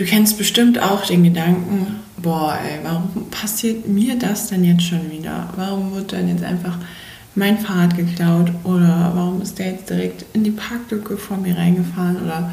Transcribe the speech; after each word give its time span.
Du 0.00 0.06
kennst 0.06 0.38
bestimmt 0.38 0.78
auch 0.78 1.04
den 1.04 1.24
Gedanken, 1.24 1.96
boah, 2.16 2.58
ey, 2.64 2.78
warum 2.82 3.28
passiert 3.30 3.86
mir 3.86 4.18
das 4.18 4.46
denn 4.46 4.64
jetzt 4.64 4.84
schon 4.84 5.10
wieder? 5.10 5.52
Warum 5.56 5.94
wird 5.94 6.14
dann 6.14 6.26
jetzt 6.26 6.42
einfach 6.42 6.78
mein 7.34 7.58
Fahrrad 7.58 7.98
geklaut 7.98 8.50
oder 8.64 9.12
warum 9.14 9.42
ist 9.42 9.58
der 9.58 9.72
jetzt 9.72 9.90
direkt 9.90 10.24
in 10.32 10.42
die 10.42 10.52
Parklücke 10.52 11.18
vor 11.18 11.36
mir 11.36 11.54
reingefahren 11.54 12.16
oder 12.22 12.50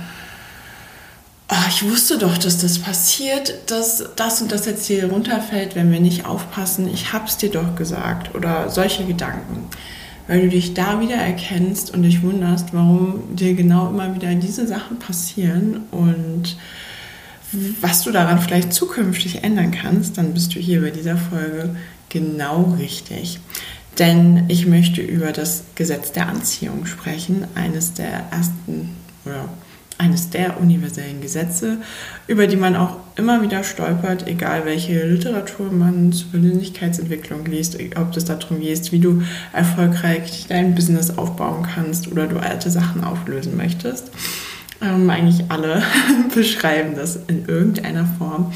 oh, 1.50 1.70
ich 1.70 1.90
wusste 1.90 2.18
doch, 2.18 2.38
dass 2.38 2.58
das 2.58 2.80
passiert, 2.80 3.72
dass 3.72 4.04
das 4.18 4.42
und 4.42 4.52
das 4.52 4.66
jetzt 4.66 4.86
hier 4.86 5.10
runterfällt, 5.10 5.74
wenn 5.78 5.90
wir 5.90 6.02
nicht 6.02 6.26
aufpassen. 6.26 6.90
Ich 6.94 7.14
hab's 7.14 7.38
dir 7.38 7.50
doch 7.50 7.78
gesagt 7.78 8.36
oder 8.36 8.70
solche 8.70 9.06
Gedanken. 9.06 9.70
Weil 10.28 10.42
du 10.42 10.50
dich 10.50 10.74
da 10.74 11.00
wieder 11.00 11.16
erkennst 11.16 11.94
und 11.94 12.04
dich 12.04 12.22
wunderst, 12.24 12.74
warum 12.74 13.38
dir 13.38 13.54
genau 13.54 13.88
immer 13.88 14.14
wieder 14.14 14.36
diese 14.36 14.68
Sachen 14.68 15.00
passieren 15.00 15.86
und 15.92 16.58
was 17.82 18.04
du 18.04 18.12
daran 18.12 18.40
vielleicht 18.40 18.74
zukünftig 18.74 19.44
ändern 19.44 19.72
kannst, 19.72 20.18
dann 20.18 20.34
bist 20.34 20.54
du 20.56 20.60
hier 20.60 20.82
bei 20.82 20.92
dieser 20.92 21.18
Folge 21.18 21.76
genau 22.10 22.76
richtig. 22.80 23.40
Denn 24.00 24.46
ich 24.48 24.68
möchte 24.68 25.02
über 25.02 25.32
das 25.32 25.64
Gesetz 25.76 26.12
der 26.12 26.28
Anziehung 26.28 26.86
sprechen, 26.86 27.46
eines 27.56 27.94
der 27.94 28.26
ersten 28.32 28.90
oder 29.26 29.50
eines 29.98 30.30
der 30.30 30.60
universellen 30.60 31.22
Gesetze, 31.22 31.78
über 32.28 32.46
die 32.46 32.56
man 32.56 32.76
auch 32.76 32.98
immer 33.16 33.42
wieder 33.42 33.64
stolpert, 33.64 34.28
egal 34.28 34.66
welche 34.66 35.04
Literatur 35.08 35.72
man 35.72 36.14
zur 36.14 36.30
Persönlichkeitsentwicklung 36.32 37.46
liest, 37.46 37.78
ob 37.96 38.16
es 38.16 38.26
darum 38.26 38.60
geht, 38.60 38.92
wie 38.92 39.00
du 39.00 39.24
erfolgreich 39.54 40.46
dein 40.48 40.76
Business 40.76 41.18
aufbauen 41.18 41.68
kannst 41.74 42.12
oder 42.12 42.28
du 42.28 42.38
alte 42.38 42.70
Sachen 42.70 43.04
auflösen 43.04 43.58
möchtest. 43.58 44.12
Ähm, 44.82 45.10
eigentlich 45.10 45.46
alle 45.50 45.82
beschreiben 46.36 46.96
das 46.96 47.20
in 47.28 47.46
irgendeiner 47.48 48.06
Form. 48.18 48.54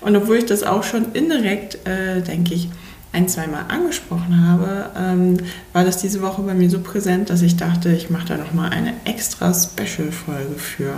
Und 0.00 0.16
obwohl 0.16 0.36
ich 0.36 0.46
das 0.46 0.62
auch 0.62 0.84
schon 0.84 1.12
indirekt, 1.12 1.86
äh, 1.86 2.20
denke 2.22 2.54
ich, 2.54 2.68
ein, 3.12 3.28
zweimal 3.28 3.66
angesprochen 3.68 4.46
habe, 4.46 4.90
ähm, 4.96 5.36
war 5.72 5.84
das 5.84 5.98
diese 5.98 6.20
Woche 6.20 6.42
bei 6.42 6.54
mir 6.54 6.68
so 6.68 6.80
präsent, 6.80 7.30
dass 7.30 7.42
ich 7.42 7.56
dachte, 7.56 7.90
ich 7.92 8.10
mache 8.10 8.26
da 8.26 8.36
nochmal 8.36 8.70
eine 8.70 8.92
extra 9.04 9.54
Special-Folge 9.54 10.56
für. 10.56 10.96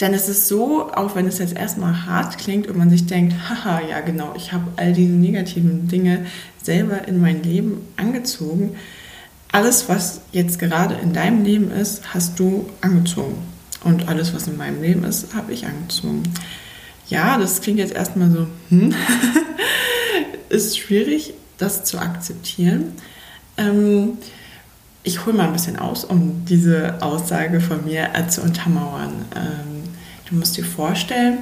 Denn 0.00 0.12
es 0.12 0.28
ist 0.28 0.46
so, 0.46 0.92
auch 0.92 1.14
wenn 1.14 1.26
es 1.26 1.38
jetzt 1.38 1.56
erstmal 1.56 2.06
hart 2.06 2.38
klingt 2.38 2.68
und 2.68 2.76
man 2.76 2.90
sich 2.90 3.06
denkt, 3.06 3.34
haha, 3.48 3.80
ja 3.80 4.00
genau, 4.00 4.34
ich 4.36 4.52
habe 4.52 4.64
all 4.76 4.92
diese 4.92 5.14
negativen 5.14 5.88
Dinge 5.88 6.26
selber 6.62 7.08
in 7.08 7.20
mein 7.20 7.42
Leben 7.42 7.80
angezogen, 7.96 8.76
alles, 9.52 9.88
was 9.88 10.20
jetzt 10.32 10.58
gerade 10.58 10.94
in 10.94 11.12
deinem 11.12 11.44
Leben 11.44 11.70
ist, 11.70 12.14
hast 12.14 12.38
du 12.38 12.68
angezogen. 12.80 13.38
Und 13.84 14.08
alles, 14.08 14.34
was 14.34 14.46
in 14.48 14.56
meinem 14.56 14.82
Leben 14.82 15.04
ist, 15.04 15.34
habe 15.34 15.52
ich 15.52 15.66
angezogen. 15.66 16.22
Ja, 17.08 17.38
das 17.38 17.60
klingt 17.60 17.78
jetzt 17.78 17.94
erstmal 17.94 18.30
so, 18.30 18.46
hm, 18.68 18.94
ist 20.48 20.78
schwierig, 20.78 21.34
das 21.58 21.84
zu 21.84 21.98
akzeptieren. 21.98 22.92
Ähm, 23.56 24.18
ich 25.02 25.24
hole 25.24 25.36
mal 25.36 25.46
ein 25.46 25.52
bisschen 25.52 25.78
aus, 25.78 26.04
um 26.04 26.44
diese 26.46 27.00
Aussage 27.00 27.60
von 27.60 27.84
mir 27.84 28.10
äh, 28.14 28.26
zu 28.26 28.42
untermauern. 28.42 29.24
Ähm, 29.36 29.84
du 30.28 30.34
musst 30.34 30.56
dir 30.56 30.64
vorstellen, 30.64 31.38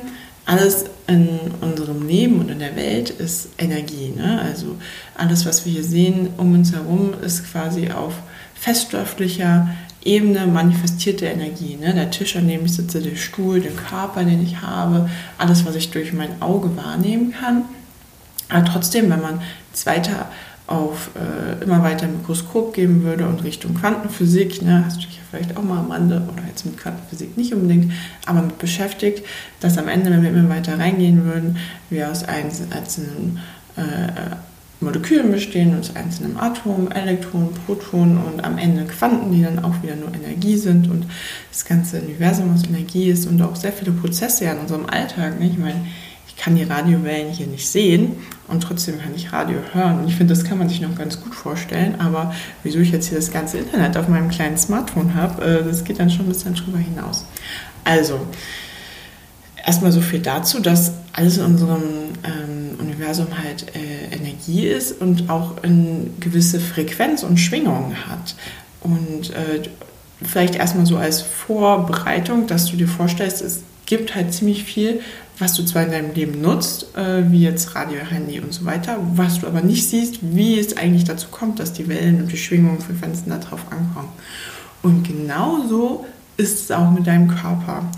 alles 0.47 0.87
in 1.07 1.39
unserem 1.61 2.07
Leben 2.07 2.41
und 2.41 2.51
in 2.51 2.59
der 2.59 2.77
Welt 2.77 3.11
ist 3.11 3.49
Energie. 3.59 4.13
Ne? 4.15 4.41
Also 4.43 4.77
alles, 5.15 5.47
was 5.47 5.65
wir 5.65 5.73
hier 5.73 5.85
sehen 5.85 6.31
um 6.37 6.55
uns 6.55 6.73
herum, 6.73 7.15
ist 7.23 7.51
quasi 7.51 7.91
auf 7.91 8.15
feststofflicher 8.55 9.69
Ebene 10.05 10.47
manifestierte 10.47 11.27
Energie. 11.27 11.77
Ne? 11.77 11.95
Der 11.95 12.11
Tisch, 12.11 12.37
an 12.37 12.49
dem 12.49 12.65
ich 12.65 12.75
sitze, 12.75 13.01
der 13.01 13.17
Stuhl, 13.17 13.61
der 13.61 13.73
Körper, 13.73 14.25
den 14.25 14.43
ich 14.43 14.61
habe, 14.61 15.09
alles, 15.39 15.65
was 15.65 15.75
ich 15.77 15.91
durch 15.91 16.13
mein 16.13 16.43
Auge 16.43 16.77
wahrnehmen 16.77 17.33
kann. 17.33 17.65
Aber 18.51 18.65
trotzdem, 18.65 19.11
wenn 19.11 19.23
man 19.23 19.41
es 19.73 19.87
weiter 19.87 20.29
auf 20.67 21.11
äh, 21.15 21.63
immer 21.63 21.83
weiter 21.83 22.07
Mikroskop 22.07 22.73
geben 22.73 23.03
würde 23.03 23.27
und 23.27 23.45
Richtung 23.45 23.75
Quantenphysik, 23.75 24.63
ne, 24.63 24.85
hast 24.87 24.97
du 24.97 25.07
dich 25.07 25.17
ja 25.17 25.23
vielleicht 25.31 25.57
auch 25.57 25.63
mal 25.63 25.79
am 25.79 25.91
Rande 25.91 26.27
oder 26.33 26.43
jetzt 26.49 26.65
mit 26.65 26.79
Quantenphysik 26.79 27.37
nicht 27.37 27.53
unbedingt, 27.53 27.93
aber 28.25 28.41
mit 28.41 28.59
beschäftigt, 28.59 29.27
dass 29.61 29.77
am 29.77 29.89
Ende, 29.89 30.11
wenn 30.11 30.23
wir 30.23 30.31
immer 30.31 30.49
weiter 30.49 30.79
reingehen 30.79 31.25
würden, 31.25 31.59
wir 31.91 32.11
aus 32.11 32.25
einzelnen 32.25 33.41
äh, 33.77 33.83
Molekülen 34.81 35.31
bestehen, 35.31 35.79
aus 35.79 35.95
einzelnen 35.95 36.39
Atomen, 36.39 36.91
Elektronen, 36.91 37.51
Protonen 37.67 38.19
und 38.19 38.45
am 38.45 38.59
Ende 38.59 38.85
Quanten, 38.85 39.33
die 39.33 39.43
dann 39.43 39.65
auch 39.65 39.83
wieder 39.83 39.97
nur 39.97 40.15
Energie 40.15 40.57
sind 40.57 40.91
und 40.91 41.07
das 41.51 41.65
ganze 41.65 42.01
Universum 42.01 42.55
aus 42.55 42.65
Energie 42.65 43.11
ist 43.11 43.27
und 43.27 43.41
auch 43.43 43.57
sehr 43.57 43.73
viele 43.73 43.93
Prozesse 43.93 44.45
ja 44.45 44.53
in 44.53 44.61
unserem 44.61 44.87
Alltag. 44.87 45.41
Ne? 45.41 45.47
Ich 45.47 45.59
meine, 45.59 45.87
ich 46.35 46.43
kann 46.43 46.57
die 46.57 46.65
Radiowellen 46.65 47.33
hier 47.33 47.47
nicht 47.47 47.69
sehen 47.69 48.17
und 48.49 48.63
trotzdem 48.63 49.01
kann 49.01 49.15
ich 49.15 49.33
Radio 49.33 49.59
hören. 49.73 50.01
Und 50.01 50.09
ich 50.09 50.17
finde, 50.17 50.35
das 50.35 50.45
kann 50.45 50.59
man 50.59 50.69
sich 50.69 50.81
noch 50.81 50.95
ganz 50.97 51.21
gut 51.21 51.35
vorstellen. 51.35 52.01
Aber 52.01 52.35
wieso 52.63 52.81
ich 52.81 52.91
jetzt 52.91 53.09
hier 53.09 53.19
das 53.19 53.31
ganze 53.31 53.59
Internet 53.59 53.97
auf 53.97 54.09
meinem 54.09 54.29
kleinen 54.29 54.59
Smartphone 54.59 55.15
habe, 55.15 55.43
äh, 55.43 55.65
das 55.65 55.85
geht 55.85 56.01
dann 56.01 56.11
schon 56.11 56.27
ein 56.27 56.29
bisschen 56.29 56.55
drüber 56.55 56.79
hinaus. 56.79 57.25
Also, 57.85 58.21
erstmal 59.65 59.93
so 59.93 60.01
viel 60.01 60.21
dazu, 60.21 60.61
dass 60.61 60.93
alles 61.13 61.39
in 61.39 61.45
unserem 61.45 61.83
ähm, 62.25 62.79
Universum 62.81 63.29
halt 63.43 63.67
äh, 63.75 64.15
Energie 64.15 64.67
ist 64.67 65.01
und 65.01 65.31
auch 65.31 65.63
eine 65.63 66.07
gewisse 66.21 66.61
Frequenz 66.61 67.23
und 67.23 67.39
Schwingung 67.39 67.95
hat. 68.09 68.35
Und 68.81 69.31
äh, 69.31 69.63
vielleicht 70.23 70.57
erstmal 70.57 70.87
so 70.87 70.97
als 70.97 71.23
Vorbereitung, 71.23 72.47
dass 72.47 72.67
du 72.67 72.77
dir 72.77 72.89
vorstellst, 72.89 73.41
es 73.43 73.63
gibt 73.87 74.15
halt 74.15 74.33
ziemlich 74.33 74.65
viel, 74.65 75.01
was 75.39 75.55
du 75.55 75.65
zwar 75.65 75.85
in 75.85 75.91
deinem 75.91 76.15
Leben 76.15 76.41
nutzt, 76.41 76.97
äh, 76.97 77.31
wie 77.31 77.43
jetzt 77.43 77.75
Radio, 77.75 77.99
Handy 78.01 78.41
und 78.41 78.53
so 78.53 78.65
weiter, 78.65 78.99
was 79.15 79.41
du 79.41 79.47
aber 79.47 79.63
nicht 79.63 79.89
siehst, 79.89 80.19
wie 80.23 80.59
es 80.59 80.77
eigentlich 80.77 81.05
dazu 81.05 81.29
kommt, 81.29 81.59
dass 81.59 81.73
die 81.73 81.89
Wellen 81.89 82.23
und 82.23 82.33
die 82.33 82.37
Schwingungen, 82.37 82.81
Frequenzen 82.81 83.31
darauf 83.31 83.61
ankommen. 83.73 84.11
Und 84.83 85.07
genauso 85.07 86.07
ist 86.37 86.65
es 86.65 86.71
auch 86.71 86.91
mit 86.91 87.07
deinem 87.07 87.29
Körper. 87.29 87.91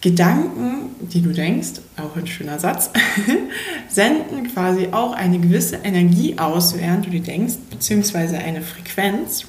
Gedanken, 0.00 0.90
die 1.00 1.22
du 1.22 1.32
denkst, 1.32 1.80
auch 1.96 2.14
ein 2.16 2.26
schöner 2.26 2.58
Satz, 2.60 2.90
senden 3.88 4.52
quasi 4.52 4.88
auch 4.92 5.12
eine 5.12 5.38
gewisse 5.38 5.76
Energie 5.82 6.38
aus, 6.38 6.78
während 6.78 7.06
du 7.06 7.10
die 7.10 7.20
denkst, 7.20 7.54
beziehungsweise 7.70 8.38
eine 8.38 8.62
Frequenz. 8.62 9.46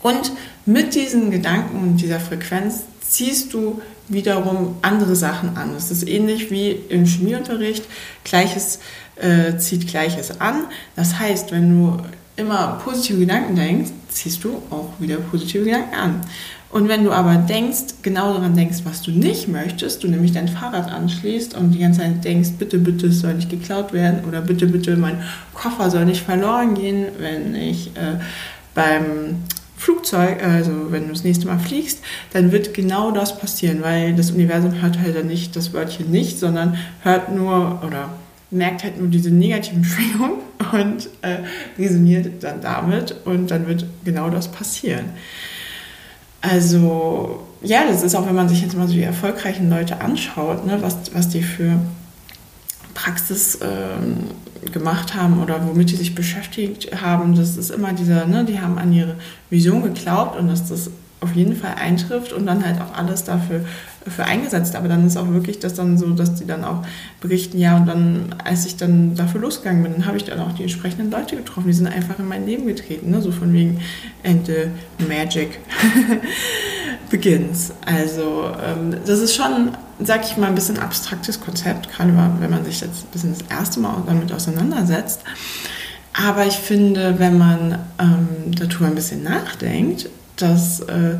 Und 0.00 0.32
mit 0.64 0.94
diesen 0.94 1.30
Gedanken 1.30 1.80
und 1.80 1.96
dieser 1.96 2.20
Frequenz 2.20 2.84
ziehst 3.00 3.52
du 3.52 3.82
wiederum 4.08 4.76
andere 4.82 5.16
Sachen 5.16 5.56
an. 5.56 5.74
Es 5.76 5.90
ist 5.90 6.08
ähnlich 6.08 6.50
wie 6.50 6.70
im 6.70 7.04
Chemieunterricht. 7.04 7.84
Gleiches 8.24 8.80
äh, 9.16 9.56
zieht 9.58 9.88
Gleiches 9.88 10.40
an. 10.40 10.64
Das 10.96 11.18
heißt, 11.18 11.52
wenn 11.52 11.70
du 11.70 11.96
immer 12.36 12.80
positive 12.84 13.18
Gedanken 13.18 13.56
denkst, 13.56 13.90
ziehst 14.08 14.44
du 14.44 14.62
auch 14.70 14.90
wieder 14.98 15.16
positive 15.16 15.64
Gedanken 15.64 15.94
an. 15.94 16.20
Und 16.70 16.88
wenn 16.88 17.02
du 17.02 17.12
aber 17.12 17.36
denkst, 17.36 17.94
genau 18.02 18.34
daran 18.34 18.54
denkst, 18.54 18.78
was 18.84 19.00
du 19.00 19.10
nicht 19.10 19.48
möchtest, 19.48 20.04
du 20.04 20.08
nämlich 20.08 20.32
dein 20.32 20.48
Fahrrad 20.48 20.90
anschließt 20.90 21.54
und 21.54 21.72
die 21.72 21.78
ganze 21.78 22.00
Zeit 22.00 22.22
denkst, 22.24 22.50
bitte, 22.58 22.78
bitte, 22.78 23.06
es 23.06 23.20
soll 23.20 23.34
nicht 23.34 23.48
geklaut 23.48 23.94
werden 23.94 24.24
oder 24.28 24.42
bitte, 24.42 24.66
bitte, 24.66 24.96
mein 24.96 25.22
Koffer 25.54 25.90
soll 25.90 26.04
nicht 26.04 26.22
verloren 26.22 26.74
gehen, 26.74 27.06
wenn 27.18 27.54
ich 27.54 27.88
äh, 27.96 28.18
beim 28.74 29.42
Flugzeug, 29.88 30.44
also 30.44 30.92
wenn 30.92 31.04
du 31.04 31.14
das 31.14 31.24
nächste 31.24 31.46
Mal 31.46 31.58
fliegst, 31.58 32.02
dann 32.34 32.52
wird 32.52 32.74
genau 32.74 33.10
das 33.10 33.38
passieren, 33.38 33.80
weil 33.80 34.14
das 34.14 34.30
Universum 34.30 34.82
hört 34.82 34.98
halt 34.98 35.16
dann 35.16 35.26
nicht 35.26 35.56
das 35.56 35.72
Wörtchen 35.72 36.10
nicht, 36.10 36.38
sondern 36.38 36.76
hört 37.00 37.34
nur 37.34 37.82
oder 37.86 38.10
merkt 38.50 38.84
halt 38.84 38.98
nur 38.98 39.08
diese 39.08 39.30
negativen 39.30 39.82
Schwingungen 39.84 40.40
und 40.72 41.08
äh, 41.22 41.38
resoniert 41.78 42.42
dann 42.42 42.60
damit 42.60 43.16
und 43.24 43.50
dann 43.50 43.66
wird 43.66 43.86
genau 44.04 44.28
das 44.28 44.48
passieren. 44.48 45.06
Also 46.42 47.46
ja, 47.62 47.86
das 47.88 48.02
ist 48.02 48.14
auch, 48.14 48.26
wenn 48.26 48.34
man 48.34 48.50
sich 48.50 48.60
jetzt 48.60 48.76
mal 48.76 48.88
so 48.88 48.92
die 48.92 49.02
erfolgreichen 49.02 49.70
Leute 49.70 50.02
anschaut, 50.02 50.66
ne, 50.66 50.82
was, 50.82 51.14
was 51.14 51.30
die 51.30 51.42
für 51.42 51.80
Praxis 52.92 53.58
ähm, 53.62 54.24
gemacht 54.72 55.14
haben 55.14 55.42
oder 55.42 55.66
womit 55.66 55.90
die 55.90 55.96
sich 55.96 56.14
beschäftigt 56.14 57.00
haben, 57.00 57.34
das 57.34 57.56
ist 57.56 57.70
immer 57.70 57.92
dieser, 57.92 58.26
ne, 58.26 58.44
die 58.44 58.60
haben 58.60 58.78
an 58.78 58.92
ihre 58.92 59.16
Vision 59.50 59.82
geglaubt 59.82 60.38
und 60.38 60.48
dass 60.48 60.68
das 60.68 60.90
auf 61.20 61.34
jeden 61.34 61.56
Fall 61.56 61.74
eintrifft 61.74 62.32
und 62.32 62.46
dann 62.46 62.64
halt 62.64 62.80
auch 62.80 62.96
alles 62.96 63.24
dafür 63.24 63.62
für 64.06 64.24
eingesetzt. 64.24 64.76
Aber 64.76 64.88
dann 64.88 65.06
ist 65.06 65.16
auch 65.16 65.28
wirklich 65.28 65.58
das 65.58 65.74
dann 65.74 65.98
so, 65.98 66.10
dass 66.10 66.34
die 66.34 66.46
dann 66.46 66.64
auch 66.64 66.84
berichten, 67.20 67.58
ja, 67.58 67.76
und 67.76 67.86
dann, 67.86 68.34
als 68.44 68.66
ich 68.66 68.76
dann 68.76 69.14
dafür 69.14 69.40
losgegangen 69.40 69.82
bin, 69.82 69.92
dann 69.92 70.06
habe 70.06 70.16
ich 70.16 70.24
dann 70.24 70.40
auch 70.40 70.52
die 70.52 70.62
entsprechenden 70.62 71.10
Leute 71.10 71.36
getroffen, 71.36 71.66
die 71.66 71.72
sind 71.72 71.88
einfach 71.88 72.18
in 72.18 72.28
mein 72.28 72.46
Leben 72.46 72.66
getreten, 72.66 73.10
ne? 73.10 73.20
so 73.20 73.32
von 73.32 73.52
wegen 73.52 73.80
and 74.24 74.46
the 74.46 75.04
magic 75.08 75.58
begins. 77.10 77.72
Also 77.84 78.52
ähm, 78.64 78.96
das 79.06 79.20
ist 79.20 79.34
schon, 79.34 79.72
sag 80.00 80.24
ich 80.24 80.36
mal, 80.36 80.46
ein 80.46 80.54
bisschen 80.54 80.78
abstraktes 80.78 81.40
Konzept, 81.40 81.90
gerade 81.90 82.12
wenn 82.40 82.50
man 82.50 82.64
sich 82.64 82.80
jetzt 82.80 83.04
ein 83.04 83.10
bisschen 83.12 83.34
das 83.38 83.58
erste 83.58 83.80
Mal 83.80 84.02
damit 84.06 84.32
auseinandersetzt. 84.32 85.20
Aber 86.12 86.46
ich 86.46 86.56
finde, 86.56 87.18
wenn 87.18 87.38
man 87.38 87.78
ähm, 87.98 88.28
darüber 88.58 88.86
ein 88.86 88.94
bisschen 88.94 89.22
nachdenkt, 89.22 90.08
das 90.36 90.80
äh, 90.80 91.16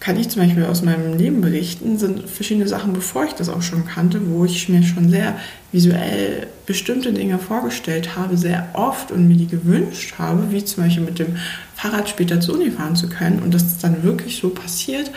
kann 0.00 0.18
ich 0.18 0.28
zum 0.28 0.42
Beispiel 0.42 0.64
aus 0.64 0.82
meinem 0.82 1.16
Leben 1.16 1.40
berichten, 1.40 1.98
sind 1.98 2.28
verschiedene 2.28 2.68
Sachen, 2.68 2.92
bevor 2.92 3.24
ich 3.24 3.32
das 3.32 3.48
auch 3.48 3.62
schon 3.62 3.86
kannte, 3.86 4.20
wo 4.30 4.44
ich 4.44 4.68
mir 4.68 4.82
schon 4.82 5.10
sehr 5.10 5.36
visuell 5.72 6.46
bestimmte 6.66 7.12
Dinge 7.12 7.38
vorgestellt 7.38 8.16
habe, 8.16 8.36
sehr 8.36 8.68
oft 8.74 9.12
und 9.12 9.28
mir 9.28 9.36
die 9.36 9.46
gewünscht 9.46 10.14
habe, 10.18 10.50
wie 10.50 10.64
zum 10.64 10.84
Beispiel 10.84 11.04
mit 11.04 11.18
dem 11.18 11.36
Fahrrad 11.74 12.08
später 12.08 12.40
zur 12.40 12.56
Uni 12.56 12.70
fahren 12.70 12.96
zu 12.96 13.08
können 13.08 13.40
und 13.40 13.54
dass 13.54 13.62
es 13.62 13.78
dann 13.78 14.02
wirklich 14.02 14.38
so 14.38 14.50
passiert, 14.50 15.10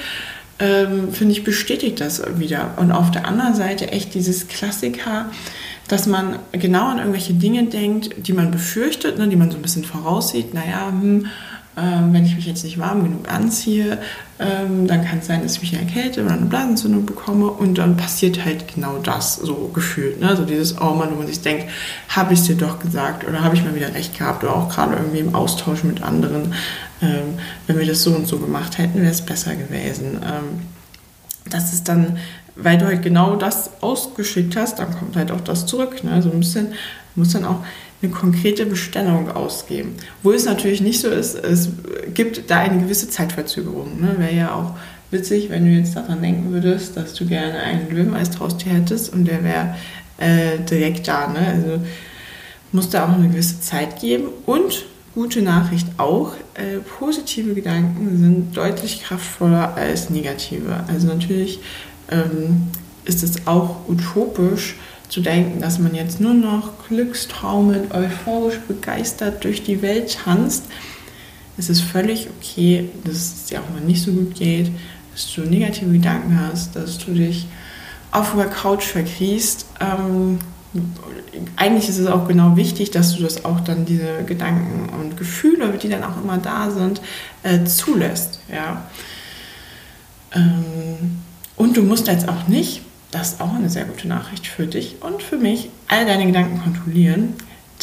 ähm, 0.59 1.11
finde 1.11 1.31
ich, 1.31 1.43
bestätigt 1.43 1.99
das 2.01 2.21
wieder. 2.37 2.73
Und 2.77 2.91
auf 2.91 3.11
der 3.11 3.25
anderen 3.25 3.55
Seite 3.55 3.91
echt 3.91 4.13
dieses 4.13 4.47
Klassiker, 4.47 5.31
dass 5.87 6.05
man 6.05 6.39
genau 6.51 6.89
an 6.89 6.99
irgendwelche 6.99 7.33
Dinge 7.33 7.65
denkt, 7.65 8.27
die 8.27 8.33
man 8.33 8.51
befürchtet, 8.51 9.17
ne, 9.17 9.27
die 9.27 9.35
man 9.35 9.49
so 9.49 9.57
ein 9.57 9.61
bisschen 9.61 9.85
voraussieht, 9.85 10.53
naja, 10.53 10.89
hm, 10.89 11.25
ähm, 11.77 12.13
wenn 12.13 12.25
ich 12.25 12.35
mich 12.35 12.45
jetzt 12.45 12.63
nicht 12.63 12.77
warm 12.77 13.03
genug 13.03 13.31
anziehe, 13.31 13.99
ähm, 14.39 14.87
dann 14.87 15.05
kann 15.05 15.19
es 15.19 15.27
sein, 15.27 15.43
dass 15.43 15.53
ich 15.53 15.61
mich 15.61 15.73
erkälte 15.73 16.23
oder 16.23 16.33
eine 16.33 16.45
Blasenentzündung 16.45 17.05
bekomme 17.05 17.47
und 17.47 17.77
dann 17.77 17.95
passiert 17.95 18.43
halt 18.43 18.73
genau 18.73 18.97
das, 18.97 19.35
so 19.35 19.69
gefühlt. 19.73 20.19
Ne? 20.19 20.35
So 20.35 20.45
dieses, 20.45 20.79
oh 20.81 20.93
Mann, 20.93 21.11
wo 21.11 21.15
man 21.15 21.27
sich 21.27 21.41
denkt, 21.41 21.65
habe 22.09 22.33
ich 22.33 22.39
es 22.39 22.47
dir 22.47 22.55
doch 22.55 22.79
gesagt 22.79 23.27
oder 23.27 23.43
habe 23.43 23.55
ich 23.55 23.63
mal 23.63 23.75
wieder 23.75 23.93
recht 23.93 24.17
gehabt 24.17 24.43
oder 24.43 24.55
auch 24.55 24.69
gerade 24.69 24.95
irgendwie 24.95 25.19
im 25.19 25.35
Austausch 25.35 25.83
mit 25.83 26.01
anderen, 26.01 26.53
ähm, 27.01 27.37
wenn 27.67 27.77
wir 27.77 27.85
das 27.85 28.03
so 28.03 28.11
und 28.11 28.27
so 28.27 28.39
gemacht 28.39 28.77
hätten, 28.77 29.01
wäre 29.01 29.11
es 29.11 29.21
besser 29.21 29.55
gewesen. 29.55 30.19
Ähm, 30.23 30.61
das 31.49 31.73
ist 31.73 31.87
dann, 31.87 32.17
weil 32.55 32.77
du 32.77 32.85
halt 32.85 33.03
genau 33.03 33.35
das 33.35 33.81
ausgeschickt 33.81 34.55
hast, 34.55 34.79
dann 34.79 34.97
kommt 34.97 35.15
halt 35.15 35.31
auch 35.31 35.41
das 35.41 35.65
zurück. 35.65 36.03
Ne? 36.03 36.21
So 36.21 36.31
ein 36.31 36.39
bisschen, 36.39 36.73
muss 37.15 37.33
dann 37.33 37.45
auch 37.45 37.63
eine 38.01 38.11
konkrete 38.11 38.65
Bestellung 38.65 39.31
ausgeben. 39.31 39.95
Wo 40.23 40.31
es 40.31 40.45
natürlich 40.45 40.81
nicht 40.81 41.01
so 41.01 41.09
ist, 41.09 41.35
es 41.35 41.69
gibt 42.13 42.49
da 42.49 42.59
eine 42.59 42.81
gewisse 42.81 43.09
Zeitverzögerung. 43.09 43.99
Ne? 43.99 44.15
Wäre 44.17 44.33
ja 44.33 44.53
auch 44.53 44.75
witzig, 45.11 45.49
wenn 45.49 45.65
du 45.65 45.71
jetzt 45.71 45.95
daran 45.95 46.21
denken 46.21 46.51
würdest, 46.51 46.95
dass 46.95 47.13
du 47.13 47.25
gerne 47.25 47.59
einen 47.59 47.89
Löweneistraustier 47.89 48.73
hättest 48.73 49.11
und 49.11 49.25
der 49.25 49.43
wäre 49.43 49.75
äh, 50.17 50.59
direkt 50.59 51.07
da. 51.07 51.27
Ne? 51.27 51.39
Also 51.39 51.81
muss 52.71 52.89
da 52.89 53.05
auch 53.05 53.13
eine 53.13 53.27
gewisse 53.27 53.59
Zeit 53.59 53.99
geben. 53.99 54.29
Und 54.45 54.85
gute 55.13 55.41
Nachricht 55.41 55.87
auch, 55.97 56.33
äh, 56.53 56.79
positive 56.99 57.53
Gedanken 57.53 58.17
sind 58.17 58.55
deutlich 58.55 59.03
kraftvoller 59.03 59.75
als 59.75 60.09
negative. 60.09 60.83
Also 60.87 61.07
natürlich 61.07 61.59
ähm, 62.11 62.67
ist 63.05 63.23
es 63.23 63.47
auch 63.47 63.87
utopisch, 63.87 64.77
zu 65.09 65.21
denken, 65.21 65.59
dass 65.59 65.79
man 65.79 65.95
jetzt 65.95 66.21
nur 66.21 66.33
noch 66.33 66.87
glückstraumend, 66.87 67.93
euphorisch 67.93 68.59
begeistert 68.67 69.43
durch 69.43 69.63
die 69.63 69.81
Welt 69.81 70.19
tanzt. 70.23 70.65
Es 71.57 71.69
ist 71.69 71.81
völlig 71.81 72.29
okay, 72.29 72.89
dass 73.03 73.15
es 73.15 73.45
dir 73.45 73.59
auch 73.59 73.69
mal 73.73 73.81
nicht 73.81 74.01
so 74.01 74.11
gut 74.11 74.35
geht, 74.35 74.71
dass 75.11 75.33
du 75.33 75.41
negative 75.41 75.91
Gedanken 75.91 76.39
hast, 76.39 76.75
dass 76.75 76.99
du 76.99 77.11
dich 77.11 77.47
auf 78.11 78.35
der 78.35 78.45
Couch 78.45 78.83
verkriechst. 78.83 79.65
Ähm, 79.81 80.39
eigentlich 81.55 81.89
ist 81.89 81.97
es 81.97 82.07
auch 82.07 82.27
genau 82.27 82.55
wichtig, 82.55 82.91
dass 82.91 83.15
du 83.15 83.23
das 83.23 83.43
auch 83.43 83.59
dann 83.61 83.85
diese 83.85 84.23
Gedanken 84.25 84.89
und 84.93 85.17
Gefühle, 85.17 85.77
die 85.81 85.89
dann 85.89 86.03
auch 86.03 86.21
immer 86.21 86.37
da 86.37 86.69
sind, 86.69 87.01
äh, 87.43 87.63
zulässt. 87.65 88.39
Ja? 88.51 88.85
Ähm, 90.33 91.19
und 91.55 91.75
du 91.75 91.81
musst 91.81 92.07
jetzt 92.07 92.29
auch 92.29 92.47
nicht 92.47 92.81
das 93.11 93.33
ist 93.33 93.41
auch 93.41 93.53
eine 93.53 93.69
sehr 93.69 93.85
gute 93.85 94.07
Nachricht 94.07 94.47
für 94.47 94.67
dich 94.67 94.97
und 95.01 95.23
für 95.23 95.37
mich, 95.37 95.69
all 95.87 96.05
deine 96.05 96.25
Gedanken 96.25 96.61
kontrollieren. 96.61 97.33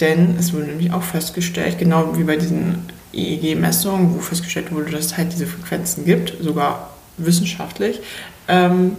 Denn 0.00 0.36
es 0.38 0.52
wurde 0.52 0.66
nämlich 0.66 0.92
auch 0.92 1.02
festgestellt, 1.02 1.78
genau 1.78 2.16
wie 2.16 2.24
bei 2.24 2.36
diesen 2.36 2.82
EEG-Messungen, 3.12 4.14
wo 4.14 4.18
festgestellt 4.18 4.70
wurde, 4.70 4.90
dass 4.90 5.06
es 5.06 5.16
halt 5.16 5.32
diese 5.32 5.46
Frequenzen 5.46 6.04
gibt, 6.04 6.34
sogar 6.40 6.90
wissenschaftlich, 7.16 8.00
ähm, 8.46 8.92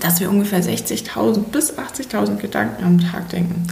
dass 0.00 0.20
wir 0.20 0.30
ungefähr 0.30 0.62
60.000 0.62 1.44
bis 1.52 1.74
80.000 1.78 2.38
Gedanken 2.38 2.84
am 2.84 3.00
Tag 3.00 3.28
denken. 3.28 3.66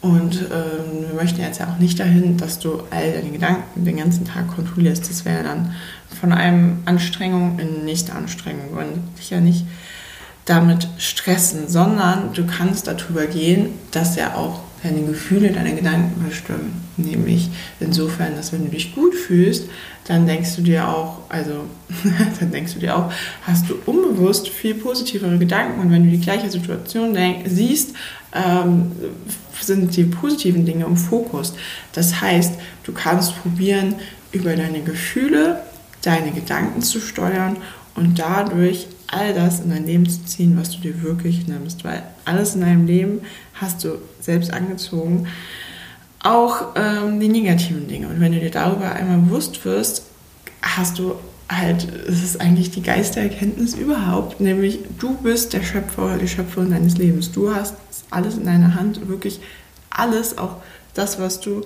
Und 0.00 0.34
ähm, 0.34 1.06
wir 1.08 1.14
möchten 1.14 1.40
jetzt 1.40 1.60
ja 1.60 1.68
auch 1.72 1.78
nicht 1.78 1.98
dahin, 2.00 2.36
dass 2.36 2.58
du 2.58 2.82
all 2.90 3.12
deine 3.12 3.30
Gedanken 3.30 3.84
den 3.84 3.96
ganzen 3.96 4.24
Tag 4.24 4.48
kontrollierst. 4.54 5.08
Das 5.08 5.24
wäre 5.24 5.44
dann 5.44 5.74
von 6.20 6.32
einem 6.32 6.78
Anstrengung 6.86 7.58
in 7.60 7.84
nächste 7.84 8.12
Anstrengung 8.12 8.70
und 8.70 9.16
sicher 9.16 9.40
nicht 9.40 9.64
damit 10.44 10.88
stressen, 10.98 11.68
sondern 11.68 12.32
du 12.32 12.44
kannst 12.46 12.86
darüber 12.86 13.26
gehen, 13.26 13.70
dass 13.92 14.16
ja 14.16 14.34
auch 14.34 14.60
deine 14.82 15.02
Gefühle, 15.02 15.52
deine 15.52 15.74
Gedanken 15.74 16.24
bestimmen. 16.28 16.82
Nämlich 16.96 17.48
insofern, 17.78 18.34
dass 18.34 18.52
wenn 18.52 18.64
du 18.64 18.70
dich 18.70 18.94
gut 18.94 19.14
fühlst, 19.14 19.68
dann 20.08 20.26
denkst 20.26 20.56
du 20.56 20.62
dir 20.62 20.88
auch, 20.88 21.18
also 21.28 21.64
dann 22.40 22.50
denkst 22.50 22.74
du 22.74 22.80
dir 22.80 22.96
auch, 22.96 23.12
hast 23.46 23.70
du 23.70 23.76
unbewusst 23.86 24.48
viel 24.48 24.74
positivere 24.74 25.38
Gedanken 25.38 25.80
und 25.80 25.92
wenn 25.92 26.04
du 26.04 26.10
die 26.10 26.20
gleiche 26.20 26.50
Situation 26.50 27.14
denk, 27.14 27.46
siehst, 27.46 27.94
ähm, 28.34 28.90
sind 29.60 29.96
die 29.96 30.04
positiven 30.04 30.66
Dinge 30.66 30.84
im 30.86 30.96
Fokus. 30.96 31.54
Das 31.92 32.20
heißt, 32.20 32.54
du 32.82 32.92
kannst 32.92 33.40
probieren, 33.40 33.94
über 34.32 34.56
deine 34.56 34.80
Gefühle 34.80 35.60
deine 36.02 36.32
Gedanken 36.32 36.82
zu 36.82 37.00
steuern 37.00 37.56
und 37.94 38.18
dadurch 38.18 38.88
all 39.12 39.34
das 39.34 39.60
in 39.60 39.70
dein 39.70 39.86
Leben 39.86 40.08
zu 40.08 40.24
ziehen, 40.24 40.56
was 40.58 40.70
du 40.70 40.78
dir 40.78 41.02
wirklich 41.02 41.46
nimmst. 41.46 41.84
Weil 41.84 42.02
alles 42.24 42.54
in 42.54 42.62
deinem 42.62 42.86
Leben 42.86 43.20
hast 43.54 43.84
du 43.84 43.98
selbst 44.20 44.52
angezogen. 44.52 45.28
Auch 46.22 46.74
ähm, 46.74 47.20
die 47.20 47.28
negativen 47.28 47.86
Dinge. 47.88 48.08
Und 48.08 48.20
wenn 48.20 48.32
du 48.32 48.40
dir 48.40 48.50
darüber 48.50 48.92
einmal 48.92 49.18
bewusst 49.18 49.64
wirst, 49.64 50.04
hast 50.62 50.98
du 50.98 51.14
halt, 51.50 51.86
es 52.08 52.22
ist 52.22 52.40
eigentlich 52.40 52.70
die 52.70 52.82
Geistererkenntnis 52.82 53.74
überhaupt, 53.74 54.40
nämlich 54.40 54.78
du 54.98 55.14
bist 55.16 55.52
der 55.52 55.62
Schöpfer 55.62 56.06
oder 56.06 56.18
die 56.18 56.28
Schöpferin 56.28 56.70
deines 56.70 56.96
Lebens. 56.96 57.32
Du 57.32 57.54
hast 57.54 57.74
alles 58.10 58.36
in 58.36 58.46
deiner 58.46 58.74
Hand, 58.74 59.08
wirklich 59.08 59.40
alles, 59.90 60.38
auch 60.38 60.56
das, 60.94 61.18
was 61.18 61.40
du 61.40 61.62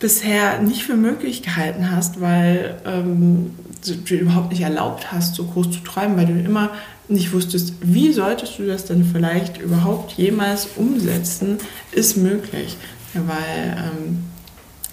bisher 0.00 0.60
nicht 0.60 0.84
für 0.84 0.96
möglich 0.96 1.42
gehalten 1.42 1.90
hast, 1.90 2.20
weil 2.20 2.80
ähm, 2.84 3.52
du 3.86 3.94
dir 3.94 4.20
überhaupt 4.20 4.50
nicht 4.50 4.62
erlaubt 4.62 5.12
hast, 5.12 5.34
so 5.34 5.44
groß 5.44 5.70
zu 5.70 5.80
träumen, 5.80 6.16
weil 6.16 6.26
du 6.26 6.32
immer 6.32 6.70
nicht 7.08 7.32
wusstest, 7.32 7.74
wie 7.80 8.12
solltest 8.12 8.58
du 8.58 8.66
das 8.66 8.86
denn 8.86 9.04
vielleicht 9.04 9.58
überhaupt 9.58 10.12
jemals 10.12 10.68
umsetzen, 10.76 11.58
ist 11.92 12.16
möglich. 12.16 12.76
Weil 13.12 13.76
ähm, 13.76 14.24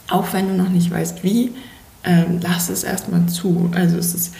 auch 0.09 0.33
wenn 0.33 0.49
du 0.49 0.55
noch 0.55 0.69
nicht 0.69 0.91
weißt, 0.91 1.23
wie, 1.23 1.51
ähm, 2.03 2.39
lass 2.41 2.69
es 2.69 2.83
erstmal 2.83 3.27
zu. 3.27 3.71
Also 3.73 3.97
es 3.97 4.13
ist, 4.13 4.33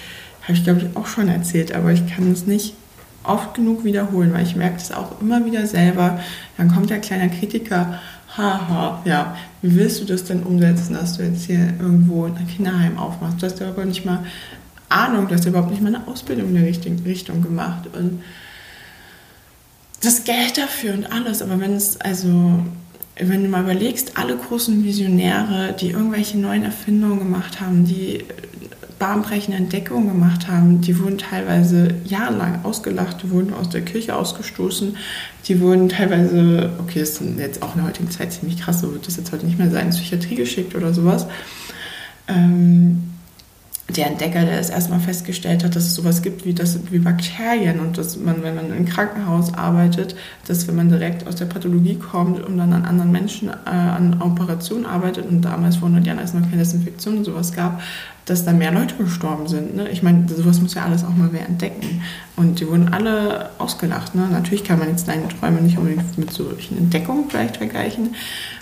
habe 0.44 0.54
ich 0.54 0.64
glaube 0.64 0.82
ich 0.82 0.98
auch 0.98 1.08
schon 1.08 1.30
erzählt, 1.30 1.74
aber 1.74 1.92
ich 1.92 2.06
kann 2.08 2.32
es 2.32 2.46
nicht 2.46 2.74
oft 3.24 3.54
genug 3.54 3.84
wiederholen, 3.84 4.34
weil 4.34 4.46
ich 4.46 4.56
merke 4.56 4.78
es 4.78 4.92
auch 4.92 5.22
immer 5.22 5.46
wieder 5.46 5.66
selber. 5.68 6.20
Dann 6.58 6.74
kommt 6.74 6.90
der 6.90 7.00
kleine 7.00 7.30
Kritiker 7.30 8.00
haha, 8.38 9.02
ja, 9.06 9.36
wie 9.62 9.76
willst 9.76 10.02
du 10.02 10.06
das 10.06 10.24
denn 10.24 10.44
umsetzen, 10.44 10.94
dass 10.94 11.18
du 11.18 11.24
jetzt 11.24 11.46
hier 11.46 11.74
irgendwo 11.80 12.26
ein 12.26 12.48
Kinderheim 12.48 12.98
aufmachst? 12.98 13.42
Du 13.42 13.46
hast 13.46 13.60
ja 13.60 13.70
aber 13.70 13.86
nicht 13.86 14.06
mal 14.06 14.24
Ahnung, 14.90 15.28
du 15.28 15.36
hast 15.36 15.46
ja 15.46 15.52
überhaupt 15.52 15.72
nicht 15.72 15.82
mal 15.82 15.96
eine 15.96 16.08
Ausbildung 16.08 16.50
in 16.50 16.56
der 16.56 16.66
richtigen 16.66 17.00
Richtung 17.04 17.42
gemacht. 17.42 17.88
Und 17.94 18.22
das 20.02 20.24
Geld 20.24 20.58
dafür 20.58 20.94
und 20.94 21.12
alles, 21.12 21.42
aber 21.42 21.60
wenn 21.60 21.74
es 21.74 22.00
also 22.02 22.60
wenn 23.16 23.44
du 23.44 23.50
mal 23.50 23.64
überlegst, 23.64 24.18
alle 24.18 24.36
großen 24.36 24.84
Visionäre, 24.84 25.76
die 25.80 25.92
irgendwelche 25.92 26.38
neuen 26.38 26.64
Erfindungen 26.64 27.20
gemacht 27.20 27.62
haben, 27.62 27.86
die 27.86 28.26
bahnbrechende 29.02 29.58
Entdeckungen 29.58 30.10
gemacht 30.10 30.48
haben. 30.48 30.80
Die 30.80 31.00
wurden 31.00 31.18
teilweise 31.18 31.96
jahrelang 32.06 32.64
ausgelacht, 32.64 33.24
die 33.24 33.32
wurden 33.32 33.52
aus 33.52 33.68
der 33.68 33.82
Kirche 33.82 34.16
ausgestoßen, 34.16 34.96
die 35.48 35.60
wurden 35.60 35.90
teilweise, 35.90 36.70
okay, 36.78 37.00
das 37.00 37.20
ist 37.20 37.22
jetzt 37.40 37.64
auch 37.64 37.74
in 37.74 37.82
der 37.82 37.88
heutigen 37.90 38.12
Zeit 38.12 38.32
ziemlich 38.32 38.62
krass, 38.62 38.82
so 38.82 38.94
wird 38.94 39.08
das 39.08 39.18
jetzt 39.18 39.32
heute 39.32 39.48
nicht 39.48 39.58
mehr 39.58 39.72
sein, 39.72 39.88
in 39.88 39.90
Psychiatrie 39.92 40.36
geschickt 40.36 40.76
oder 40.76 40.94
sowas. 40.94 41.26
Ähm, 42.28 43.12
der 43.90 44.08
Entdecker, 44.08 44.46
der 44.46 44.60
es 44.60 44.70
erstmal 44.70 45.00
festgestellt 45.00 45.64
hat, 45.64 45.76
dass 45.76 45.86
es 45.86 45.96
sowas 45.96 46.22
gibt 46.22 46.46
wie, 46.46 46.54
das, 46.54 46.80
wie 46.92 47.00
Bakterien 47.00 47.80
und 47.80 47.98
dass 47.98 48.18
man, 48.18 48.44
wenn 48.44 48.56
man 48.56 48.72
im 48.72 48.86
Krankenhaus 48.86 49.54
arbeitet, 49.54 50.16
dass 50.48 50.68
wenn 50.68 50.76
man 50.76 50.90
direkt 50.90 51.28
aus 51.28 51.36
der 51.36 51.46
Pathologie 51.46 51.96
kommt 51.96 52.40
und 52.40 52.58
dann 52.58 52.72
an 52.72 52.86
anderen 52.86 53.12
Menschen 53.12 53.50
äh, 53.50 53.70
an 53.70 54.22
Operationen 54.22 54.86
arbeitet 54.86 55.26
und 55.28 55.42
damals 55.42 55.78
vor 55.78 55.88
100 55.88 56.06
Jahren, 56.06 56.20
als 56.20 56.30
es 56.30 56.36
noch 56.36 56.44
keine 56.44 56.58
Desinfektion 56.58 57.18
und 57.18 57.26
sowas 57.26 57.52
gab, 57.52 57.82
dass 58.32 58.46
da 58.46 58.54
mehr 58.54 58.72
Leute 58.72 58.96
gestorben 58.96 59.48
sind. 59.48 59.76
Ne? 59.76 59.90
Ich 59.90 60.04
meine, 60.04 60.26
sowas 60.30 60.62
muss 60.62 60.74
ja 60.74 60.86
alles 60.86 61.04
auch 61.04 61.16
mal 61.16 61.30
wer 61.32 61.46
entdecken. 61.46 62.02
Und 62.38 62.60
die 62.60 62.68
wurden 62.68 62.94
alle 62.94 63.50
ausgelacht. 63.58 64.16
Ne? 64.16 64.28
Natürlich 64.32 64.64
kann 64.64 64.80
man 64.80 64.88
jetzt 64.88 65.08
deine 65.08 65.28
Träume 65.28 65.62
nicht 65.62 65.78
unbedingt 65.78 66.18
mit 66.18 66.32
solchen 66.32 66.78
Entdeckungen 66.78 67.26
vielleicht 67.30 67.58
vergleichen, 67.58 68.16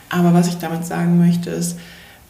aber 0.09 0.33
was 0.33 0.47
ich 0.47 0.55
damit 0.55 0.85
sagen 0.85 1.19
möchte, 1.19 1.51
ist, 1.51 1.77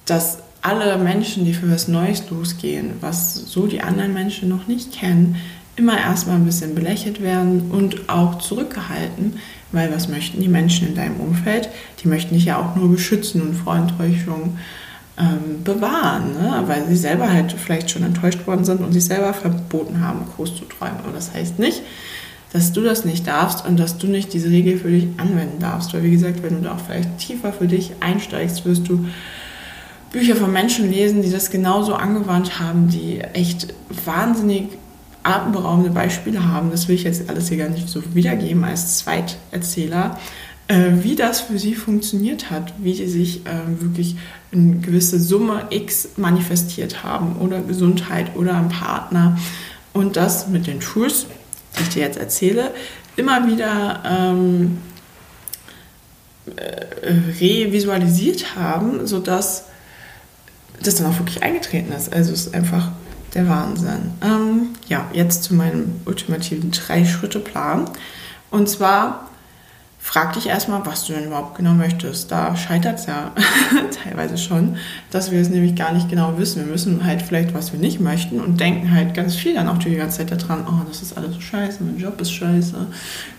dass 0.05 0.39
alle 0.61 0.97
Menschen, 0.97 1.45
die 1.45 1.53
für 1.53 1.71
was 1.71 1.87
Neues 1.87 2.29
losgehen, 2.29 2.91
was 2.99 3.35
so 3.35 3.67
die 3.67 3.81
anderen 3.81 4.13
Menschen 4.13 4.49
noch 4.49 4.67
nicht 4.67 4.91
kennen, 4.91 5.37
immer 5.77 5.97
erstmal 5.97 6.35
ein 6.35 6.45
bisschen 6.45 6.75
belächelt 6.75 7.21
werden 7.21 7.71
und 7.71 8.09
auch 8.09 8.39
zurückgehalten, 8.39 9.35
weil 9.71 9.93
was 9.93 10.09
möchten 10.09 10.41
die 10.41 10.49
Menschen 10.49 10.89
in 10.89 10.95
deinem 10.95 11.21
Umfeld? 11.21 11.69
Die 12.03 12.09
möchten 12.09 12.35
dich 12.35 12.43
ja 12.43 12.59
auch 12.59 12.75
nur 12.75 12.91
beschützen 12.91 13.41
und 13.41 13.53
vor 13.53 13.77
Enttäuschung 13.77 14.57
ähm, 15.19 15.63
bewahren, 15.63 16.33
ne? 16.33 16.63
weil 16.65 16.87
sie 16.87 16.95
selber 16.95 17.31
halt 17.31 17.51
vielleicht 17.51 17.91
schon 17.91 18.03
enttäuscht 18.03 18.47
worden 18.47 18.63
sind 18.63 18.81
und 18.81 18.93
sich 18.93 19.05
selber 19.05 19.33
verboten 19.33 20.01
haben, 20.01 20.21
groß 20.35 20.55
zu 20.55 20.65
träumen. 20.65 20.99
Aber 21.03 21.11
das 21.11 21.33
heißt 21.33 21.59
nicht, 21.59 21.81
dass 22.53 22.71
du 22.71 22.81
das 22.81 23.05
nicht 23.05 23.27
darfst 23.27 23.65
und 23.65 23.79
dass 23.79 23.97
du 23.97 24.07
nicht 24.07 24.33
diese 24.33 24.49
Regel 24.49 24.77
für 24.79 24.89
dich 24.89 25.07
anwenden 25.17 25.59
darfst. 25.59 25.93
Weil 25.93 26.03
wie 26.03 26.11
gesagt, 26.11 26.41
wenn 26.41 26.55
du 26.55 26.61
da 26.61 26.75
auch 26.75 26.79
vielleicht 26.79 27.17
tiefer 27.17 27.51
für 27.51 27.67
dich 27.67 27.91
einsteigst, 27.99 28.65
wirst 28.65 28.87
du 28.87 29.05
Bücher 30.11 30.35
von 30.35 30.51
Menschen 30.51 30.89
lesen, 30.89 31.21
die 31.21 31.29
das 31.29 31.51
genauso 31.51 31.93
angewandt 31.93 32.59
haben, 32.59 32.87
die 32.87 33.19
echt 33.19 33.73
wahnsinnig 34.05 34.69
atemberaubende 35.21 35.91
Beispiele 35.91 36.47
haben. 36.47 36.71
Das 36.71 36.87
will 36.87 36.95
ich 36.95 37.03
jetzt 37.03 37.29
alles 37.29 37.49
hier 37.49 37.57
gar 37.57 37.69
nicht 37.69 37.89
so 37.89 38.01
wiedergeben 38.15 38.63
als 38.63 38.97
Zweiterzähler, 38.99 40.17
äh, 40.17 40.19
wie 40.69 41.15
das 41.15 41.41
für 41.41 41.57
sie 41.57 41.73
funktioniert 41.73 42.51
hat, 42.51 42.73
wie 42.77 42.93
die 42.93 43.07
sich 43.07 43.45
äh, 43.45 43.81
wirklich 43.81 44.15
eine 44.51 44.77
gewisse 44.77 45.19
Summe 45.19 45.67
X 45.71 46.09
manifestiert 46.17 47.03
haben 47.03 47.37
oder 47.37 47.61
Gesundheit 47.61 48.35
oder 48.35 48.55
ein 48.55 48.69
Partner 48.69 49.37
und 49.93 50.15
das 50.15 50.47
mit 50.47 50.67
den 50.67 50.79
Tools, 50.79 51.25
die 51.77 51.83
ich 51.83 51.89
dir 51.89 52.03
jetzt 52.03 52.17
erzähle, 52.17 52.71
immer 53.15 53.47
wieder 53.47 54.03
ähm, 54.05 54.77
äh, 56.55 57.11
revisualisiert 57.39 58.55
haben, 58.55 59.05
sodass 59.07 59.65
das 60.81 60.95
dann 60.95 61.07
auch 61.07 61.17
wirklich 61.19 61.43
eingetreten 61.43 61.91
ist. 61.91 62.13
Also 62.13 62.31
es 62.31 62.47
ist 62.47 62.53
einfach 62.55 62.91
der 63.33 63.47
Wahnsinn. 63.47 64.13
Ähm, 64.21 64.69
ja, 64.87 65.09
jetzt 65.13 65.43
zu 65.43 65.53
meinem 65.53 65.99
ultimativen 66.05 66.71
Drei-Schritte-Plan. 66.71 67.89
Und 68.51 68.69
zwar 68.69 69.28
frag 70.01 70.33
dich 70.33 70.47
erstmal, 70.47 70.85
was 70.85 71.05
du 71.05 71.13
denn 71.13 71.25
überhaupt 71.25 71.55
genau 71.55 71.73
möchtest. 71.73 72.31
Da 72.31 72.55
scheitert 72.55 72.99
es 72.99 73.05
ja 73.05 73.31
teilweise 74.03 74.37
schon, 74.37 74.77
dass 75.11 75.29
wir 75.29 75.39
es 75.39 75.49
nämlich 75.49 75.75
gar 75.75 75.93
nicht 75.93 76.09
genau 76.09 76.37
wissen. 76.37 76.65
Wir 76.65 76.73
wissen 76.73 77.03
halt 77.03 77.21
vielleicht, 77.21 77.53
was 77.53 77.73
wir 77.73 77.79
nicht 77.79 77.99
möchten 77.99 78.39
und 78.39 78.59
denken 78.59 78.91
halt 78.91 79.13
ganz 79.13 79.35
viel 79.35 79.53
dann 79.53 79.67
auch 79.67 79.77
die 79.77 79.95
ganze 79.95 80.19
Zeit 80.19 80.31
daran, 80.31 80.65
oh, 80.67 80.85
das 80.87 81.01
ist 81.01 81.17
alles 81.17 81.35
so 81.35 81.41
scheiße, 81.41 81.83
mein 81.83 81.99
Job 81.99 82.19
ist 82.21 82.31
scheiße, 82.31 82.87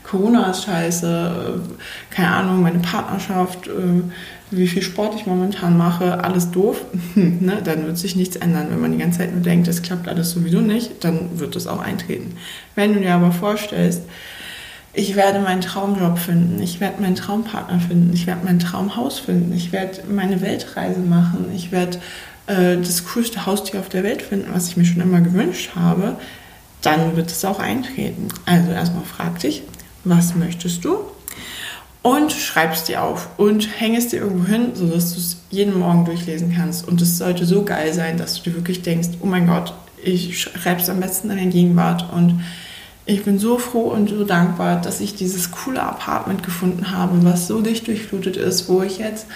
Corona 0.04 0.50
ist 0.50 0.64
scheiße, 0.64 1.60
äh, 1.60 2.14
keine 2.14 2.30
Ahnung, 2.30 2.62
meine 2.62 2.78
Partnerschaft, 2.78 3.66
äh, 3.66 4.02
wie 4.50 4.66
viel 4.66 4.82
Sport 4.82 5.14
ich 5.14 5.26
momentan 5.26 5.78
mache, 5.78 6.22
alles 6.22 6.50
doof, 6.50 6.84
ne, 7.14 7.62
dann 7.64 7.86
wird 7.86 7.96
sich 7.98 8.16
nichts 8.16 8.36
ändern. 8.36 8.66
Wenn 8.70 8.80
man 8.80 8.92
die 8.92 8.98
ganze 8.98 9.20
Zeit 9.20 9.32
nur 9.32 9.42
denkt, 9.42 9.66
das 9.66 9.82
klappt 9.82 10.08
alles 10.08 10.32
sowieso 10.32 10.60
nicht, 10.60 11.02
dann 11.04 11.38
wird 11.38 11.56
es 11.56 11.66
auch 11.66 11.80
eintreten. 11.80 12.36
Wenn 12.74 12.92
du 12.94 13.00
dir 13.00 13.14
aber 13.14 13.32
vorstellst, 13.32 14.02
ich 14.92 15.14
werde 15.14 15.38
meinen 15.38 15.60
Traumjob 15.60 16.18
finden, 16.18 16.60
ich 16.62 16.80
werde 16.80 17.00
meinen 17.00 17.14
Traumpartner 17.14 17.78
finden, 17.80 18.12
ich 18.12 18.26
werde 18.26 18.44
mein 18.44 18.58
Traumhaus 18.58 19.18
finden, 19.18 19.54
ich 19.54 19.72
werde 19.72 20.02
meine 20.10 20.40
Weltreise 20.40 21.00
machen, 21.00 21.46
ich 21.54 21.70
werde 21.70 21.98
äh, 22.46 22.76
das 22.76 23.04
coolste 23.06 23.46
Haustier 23.46 23.80
auf 23.80 23.88
der 23.88 24.02
Welt 24.02 24.22
finden, 24.22 24.48
was 24.52 24.68
ich 24.68 24.76
mir 24.76 24.84
schon 24.84 25.00
immer 25.00 25.20
gewünscht 25.20 25.70
habe, 25.76 26.16
dann 26.82 27.16
wird 27.16 27.30
es 27.30 27.44
auch 27.44 27.60
eintreten. 27.60 28.28
Also 28.46 28.72
erstmal 28.72 29.04
frag 29.04 29.38
dich, 29.38 29.62
was 30.02 30.34
möchtest 30.34 30.84
du? 30.84 30.98
Und 32.02 32.32
schreibst 32.32 32.88
dir 32.88 33.02
auf 33.02 33.28
und 33.36 33.68
hängst 33.78 34.12
dir 34.12 34.20
irgendwo 34.20 34.46
hin, 34.46 34.70
sodass 34.74 35.12
du 35.12 35.20
es 35.20 35.36
jeden 35.50 35.78
Morgen 35.78 36.06
durchlesen 36.06 36.54
kannst. 36.56 36.88
Und 36.88 37.02
es 37.02 37.18
sollte 37.18 37.44
so 37.44 37.62
geil 37.62 37.92
sein, 37.92 38.16
dass 38.16 38.36
du 38.36 38.50
dir 38.50 38.56
wirklich 38.56 38.80
denkst, 38.80 39.10
oh 39.20 39.26
mein 39.26 39.46
Gott, 39.46 39.74
ich 40.02 40.40
schreibe 40.40 40.80
es 40.80 40.88
am 40.88 40.98
besten 40.98 41.28
in 41.28 41.36
der 41.36 41.46
Gegenwart 41.46 42.10
und 42.14 42.40
ich 43.10 43.24
bin 43.24 43.38
so 43.38 43.58
froh 43.58 43.88
und 43.88 44.08
so 44.08 44.24
dankbar, 44.24 44.80
dass 44.80 45.00
ich 45.00 45.14
dieses 45.14 45.50
coole 45.50 45.82
Apartment 45.82 46.42
gefunden 46.42 46.92
habe, 46.92 47.24
was 47.24 47.48
so 47.48 47.60
dicht 47.60 47.86
durchflutet 47.86 48.36
ist, 48.36 48.68
wo 48.68 48.82
ich 48.82 48.98
jetzt 48.98 49.26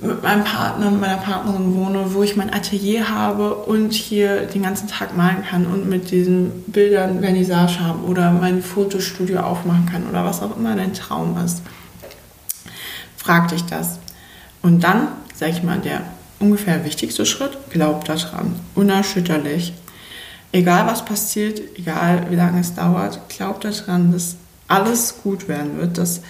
mit 0.00 0.22
meinem 0.22 0.44
Partner, 0.44 0.90
mit 0.90 1.00
meiner 1.00 1.16
Partnerin 1.16 1.74
wohne, 1.74 2.14
wo 2.14 2.22
ich 2.22 2.36
mein 2.36 2.52
Atelier 2.52 3.10
habe 3.10 3.54
und 3.54 3.92
hier 3.92 4.46
den 4.46 4.62
ganzen 4.62 4.88
Tag 4.88 5.16
malen 5.16 5.44
kann 5.44 5.66
und 5.66 5.88
mit 5.88 6.10
diesen 6.10 6.62
Bildern 6.68 7.20
Vernissage 7.20 7.80
haben 7.80 8.04
oder 8.04 8.30
mein 8.30 8.62
Fotostudio 8.62 9.40
aufmachen 9.40 9.86
kann 9.86 10.08
oder 10.08 10.24
was 10.24 10.40
auch 10.40 10.56
immer 10.56 10.76
dein 10.76 10.94
Traum 10.94 11.36
ist. 11.44 11.62
Frag 13.16 13.48
dich 13.48 13.64
das. 13.64 13.98
Und 14.62 14.84
dann, 14.84 15.08
sag 15.34 15.50
ich 15.50 15.62
mal, 15.62 15.78
der 15.78 16.02
ungefähr 16.38 16.84
wichtigste 16.84 17.26
Schritt, 17.26 17.58
glaub 17.70 18.04
daran, 18.04 18.54
unerschütterlich. 18.74 19.74
Egal 20.52 20.86
was 20.86 21.04
passiert, 21.04 21.60
egal 21.76 22.26
wie 22.30 22.36
lange 22.36 22.60
es 22.60 22.74
dauert, 22.74 23.20
glaub 23.28 23.60
daran, 23.60 24.12
dass 24.12 24.36
alles 24.66 25.16
gut 25.22 25.48
werden 25.48 25.78
wird, 25.78 25.98
dass 25.98 26.22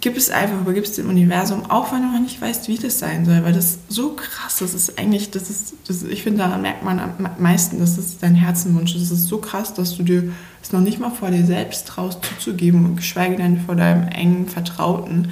gib 0.00 0.16
es 0.16 0.30
einfach, 0.30 0.60
übergib 0.60 0.84
es 0.84 0.92
dem 0.92 1.08
Universum, 1.08 1.70
auch 1.70 1.92
wenn 1.92 2.02
du 2.02 2.08
noch 2.08 2.20
nicht 2.20 2.40
weißt, 2.40 2.68
wie 2.68 2.78
das 2.78 2.98
sein 2.98 3.24
soll, 3.24 3.44
weil 3.44 3.52
das 3.52 3.78
so 3.88 4.14
krass 4.14 4.60
ist. 4.60 4.74
Das 4.74 4.88
ist 4.88 4.98
eigentlich, 4.98 5.30
das 5.30 5.50
ist, 5.50 5.74
das, 5.86 6.02
ich 6.02 6.22
finde, 6.22 6.38
da 6.38 6.56
merkt 6.56 6.84
man 6.84 6.98
am 6.98 7.12
meisten, 7.38 7.78
dass 7.78 7.96
das 7.96 8.18
dein 8.18 8.34
Herzenwunsch 8.34 8.94
ist. 8.94 9.10
Das 9.10 9.18
ist 9.18 9.28
so 9.28 9.38
krass, 9.38 9.74
dass 9.74 9.96
du 9.96 10.02
dir 10.02 10.32
es 10.62 10.72
noch 10.72 10.80
nicht 10.80 11.00
mal 11.00 11.10
vor 11.10 11.30
dir 11.30 11.44
selbst 11.44 11.86
traust 11.86 12.24
zuzugeben 12.24 12.84
und 12.84 12.96
geschweige 12.96 13.36
denn 13.36 13.60
vor 13.60 13.76
deinem 13.76 14.08
engen 14.08 14.48
Vertrauten, 14.48 15.30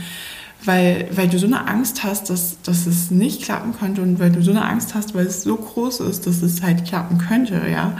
weil, 0.64 1.08
weil 1.12 1.28
du 1.28 1.38
so 1.38 1.46
eine 1.46 1.68
Angst 1.68 2.02
hast, 2.02 2.30
dass, 2.30 2.60
dass 2.62 2.86
es 2.86 3.10
nicht 3.10 3.42
klappen 3.42 3.74
könnte 3.78 4.02
und 4.02 4.18
weil 4.18 4.30
du 4.30 4.42
so 4.42 4.50
eine 4.50 4.64
Angst 4.64 4.94
hast, 4.94 5.14
weil 5.14 5.26
es 5.26 5.42
so 5.42 5.56
groß 5.56 6.00
ist, 6.00 6.26
dass 6.26 6.42
es 6.42 6.62
halt 6.62 6.84
klappen 6.84 7.18
könnte, 7.18 7.62
ja, 7.70 7.96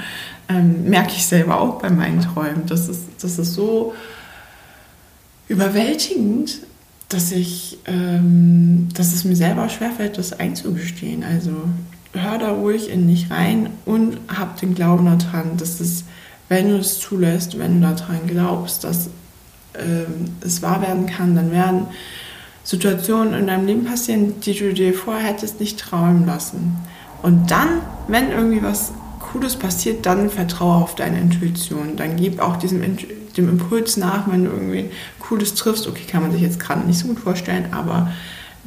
ähm, 0.49 0.89
merke 0.89 1.13
ich 1.13 1.27
selber 1.27 1.61
auch 1.61 1.81
bei 1.81 1.91
meinen 1.91 2.21
Träumen. 2.21 2.67
Das 2.67 2.89
ist, 2.89 3.05
das 3.21 3.39
ist 3.39 3.55
so 3.55 3.95
überwältigend, 5.47 6.61
dass 7.09 7.33
ich, 7.33 7.79
ähm, 7.87 8.89
dass 8.95 9.15
es 9.15 9.25
mir 9.25 9.37
selber 9.37 9.69
schwerfällt, 9.69 10.19
das 10.19 10.39
einzugestehen. 10.39 11.23
Also 11.23 11.53
hör 12.13 12.39
da 12.39 12.51
ruhig 12.51 12.91
in 12.91 13.07
dich 13.07 13.31
rein 13.31 13.71
und 13.85 14.19
hab 14.29 14.59
den 14.61 14.75
Glauben 14.75 15.07
daran, 15.07 15.57
dass 15.57 15.81
es, 15.81 16.05
wenn 16.49 16.71
du 16.71 16.79
es 16.79 16.99
zulässt, 16.99 17.59
wenn 17.59 17.81
du 17.81 17.95
daran 17.95 18.27
glaubst, 18.27 18.85
dass 18.85 19.11
ähm, 19.75 20.33
es 20.41 20.61
wahr 20.61 20.83
werden 20.83 21.07
kann, 21.07 21.35
dann 21.35 21.53
werden 21.53 21.87
Situationen 22.69 23.33
in 23.33 23.47
deinem 23.47 23.67
Leben 23.67 23.85
passieren, 23.87 24.41
die 24.43 24.53
du 24.53 24.75
dir 24.75 24.93
vorher 24.93 25.27
hättest 25.27 25.59
nicht 25.59 25.81
träumen 25.81 26.27
lassen. 26.27 26.77
Und 27.23 27.51
dann, 27.51 27.81
wenn 28.09 28.31
irgendwie 28.31 28.63
was 28.63 28.93
Cooles 29.21 29.57
passiert, 29.57 30.05
dann 30.05 30.29
vertraue 30.29 30.83
auf 30.83 30.95
deine 30.95 31.19
Intuition. 31.19 31.97
Dann 31.97 32.17
gib 32.17 32.41
auch 32.41 32.57
diesem 32.57 32.83
dem 33.39 33.49
Impuls 33.49 33.97
nach, 33.97 34.31
wenn 34.31 34.45
du 34.45 34.51
irgendwie 34.51 34.91
Cooles 35.19 35.55
triffst. 35.55 35.89
Okay, 35.89 36.05
kann 36.07 36.21
man 36.21 36.31
sich 36.31 36.43
jetzt 36.43 36.61
gerade 36.61 36.87
nicht 36.87 36.99
so 36.99 37.09
gut 37.09 37.21
vorstellen, 37.21 37.69
aber 37.71 38.13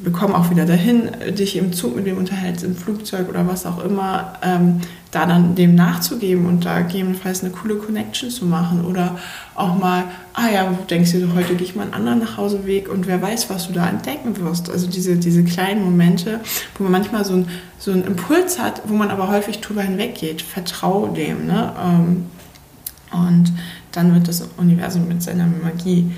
wir 0.02 0.12
kommen 0.12 0.34
auch 0.34 0.50
wieder 0.50 0.66
dahin, 0.66 1.10
dich 1.36 1.56
im 1.56 1.72
Zug 1.72 1.94
mit 1.96 2.06
dem 2.06 2.18
unterhältst, 2.18 2.64
im 2.64 2.76
Flugzeug 2.76 3.28
oder 3.28 3.46
was 3.46 3.66
auch 3.66 3.82
immer, 3.84 4.34
ähm, 4.42 4.80
da 5.12 5.26
dann 5.26 5.54
dem 5.54 5.74
nachzugeben 5.74 6.46
und 6.46 6.64
da 6.64 6.80
gegebenenfalls 6.80 7.42
eine 7.42 7.52
coole 7.52 7.76
Connection 7.76 8.30
zu 8.30 8.46
machen 8.46 8.84
oder 8.84 9.18
auch 9.54 9.78
mal, 9.78 10.04
ah 10.32 10.48
ja, 10.52 10.64
du 10.64 10.76
denkst 10.88 11.12
dir, 11.12 11.34
heute 11.34 11.54
gehe 11.54 11.66
ich 11.66 11.76
mal 11.76 11.82
einen 11.82 11.94
anderen 11.94 12.18
Nachhauseweg 12.20 12.88
und 12.88 13.06
wer 13.06 13.20
weiß, 13.20 13.50
was 13.50 13.68
du 13.68 13.74
da 13.74 13.88
entdecken 13.88 14.36
wirst. 14.38 14.70
Also 14.70 14.86
diese, 14.88 15.16
diese 15.16 15.44
kleinen 15.44 15.84
Momente, 15.84 16.40
wo 16.76 16.84
man 16.84 16.92
manchmal 16.92 17.24
so, 17.24 17.34
ein, 17.34 17.48
so 17.78 17.92
einen 17.92 18.04
Impuls 18.04 18.58
hat, 18.58 18.82
wo 18.86 18.94
man 18.94 19.10
aber 19.10 19.28
häufig 19.28 19.60
drüber 19.60 19.82
hinweggeht. 19.82 20.42
Vertraue 20.42 21.12
dem. 21.12 21.46
Ne? 21.46 21.72
Ähm, 21.78 22.26
und 23.12 23.52
dann 23.92 24.14
wird 24.14 24.26
das 24.28 24.48
Universum 24.56 25.06
mit 25.06 25.22
seiner 25.22 25.46
Magie 25.46 26.10